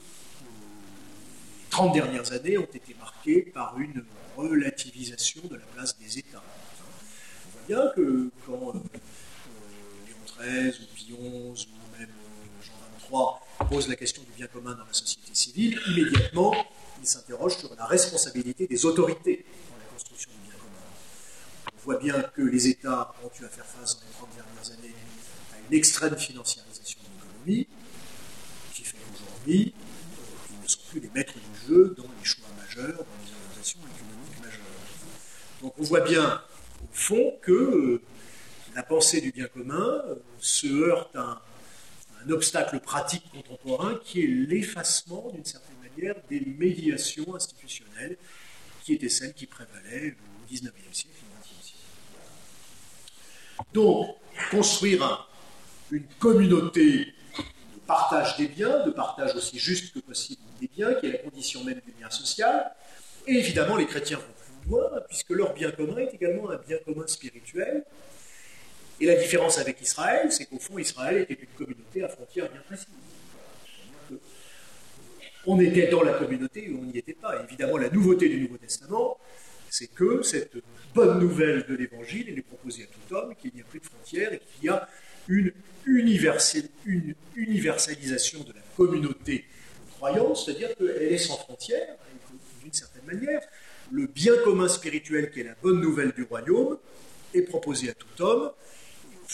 [1.80, 4.04] 30 dernières années ont été marquées par une
[4.36, 6.44] relativisation de la place des États.
[6.44, 8.74] On voit bien que quand
[10.06, 12.10] Léon XIII ou XI ou même
[12.62, 16.54] Jean XXIII pose la question du bien commun dans la société civile, immédiatement,
[17.00, 20.84] il s'interroge sur la responsabilité des autorités dans la construction du bien commun.
[21.78, 24.78] On voit bien que les États ont eu à faire face dans les 30 dernières
[24.78, 24.96] années
[25.54, 27.68] à une extrême financiarisation de l'économie,
[28.74, 32.48] qui fait qu'aujourd'hui, euh, ils ne sont plus les maîtres du jeu dans les choix
[32.58, 34.62] majeurs, dans les orientations économiques majeures.
[35.62, 36.42] Donc on voit bien,
[36.84, 38.02] au fond, que euh,
[38.76, 41.42] la pensée du bien commun euh, se heurte à
[42.26, 48.18] un obstacle pratique contemporain qui est l'effacement, d'une certaine manière, des médiations institutionnelles
[48.84, 51.84] qui étaient celles qui prévalaient au XIXe siècle et au XXe siècle.
[53.74, 54.16] Donc,
[54.52, 55.30] construire
[55.92, 61.07] une communauté de partage des biens, de partage aussi juste que possible des biens, qui
[61.07, 62.72] est la condition même du lien social,
[63.28, 66.78] et évidemment, les chrétiens vont plus loin, puisque leur bien commun est également un bien
[66.86, 67.84] commun spirituel,
[69.01, 72.62] et la différence avec Israël, c'est qu'au fond, Israël était une communauté à frontières bien
[72.62, 72.88] précises.
[75.45, 77.43] On était dans la communauté ou on n'y était pas.
[77.43, 79.18] évidemment, la nouveauté du Nouveau Testament,
[79.70, 80.57] c'est que cette
[80.93, 83.86] bonne nouvelle de l'Évangile, elle est proposée à tout homme, qu'il n'y a plus de
[83.86, 84.86] frontières et qu'il y a
[85.30, 85.53] une
[85.86, 89.45] universalisation de la communauté
[90.00, 91.95] croyante, c'est-à-dire qu'elle est sans frontières,
[92.64, 93.41] d'une certaine manière.
[93.91, 96.78] Le bien commun spirituel qui est la bonne nouvelle du royaume
[97.34, 98.52] est proposé à tout homme,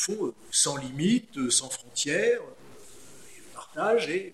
[0.09, 4.33] euh, sans limite, euh, sans frontières, euh, et le partage est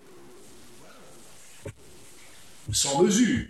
[2.71, 3.47] sans mesure.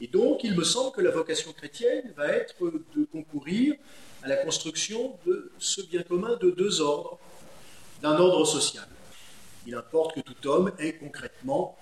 [0.00, 2.54] Et donc, il me semble que la vocation chrétienne va être
[2.96, 3.74] de concourir
[4.22, 7.18] à la construction de ce bien commun de deux ordres,
[8.00, 8.88] d'un ordre social.
[9.66, 11.78] Il importe que tout homme ait concrètement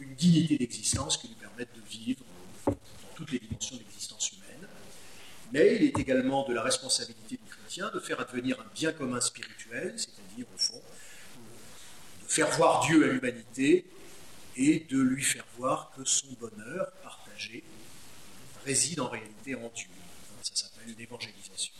[0.00, 2.24] une dignité d'existence qui lui permette de vivre
[2.66, 2.74] dans
[3.14, 4.68] toutes les dimensions de l'existence humaine.
[5.52, 7.54] Mais il est également de la responsabilité du
[7.92, 10.80] de faire advenir un bien commun spirituel, c'est-à-dire, au fond,
[12.22, 13.84] de faire voir Dieu à l'humanité
[14.56, 17.64] et de lui faire voir que son bonheur partagé
[18.64, 19.88] réside en réalité en Dieu.
[20.42, 21.72] Ça s'appelle l'évangélisation.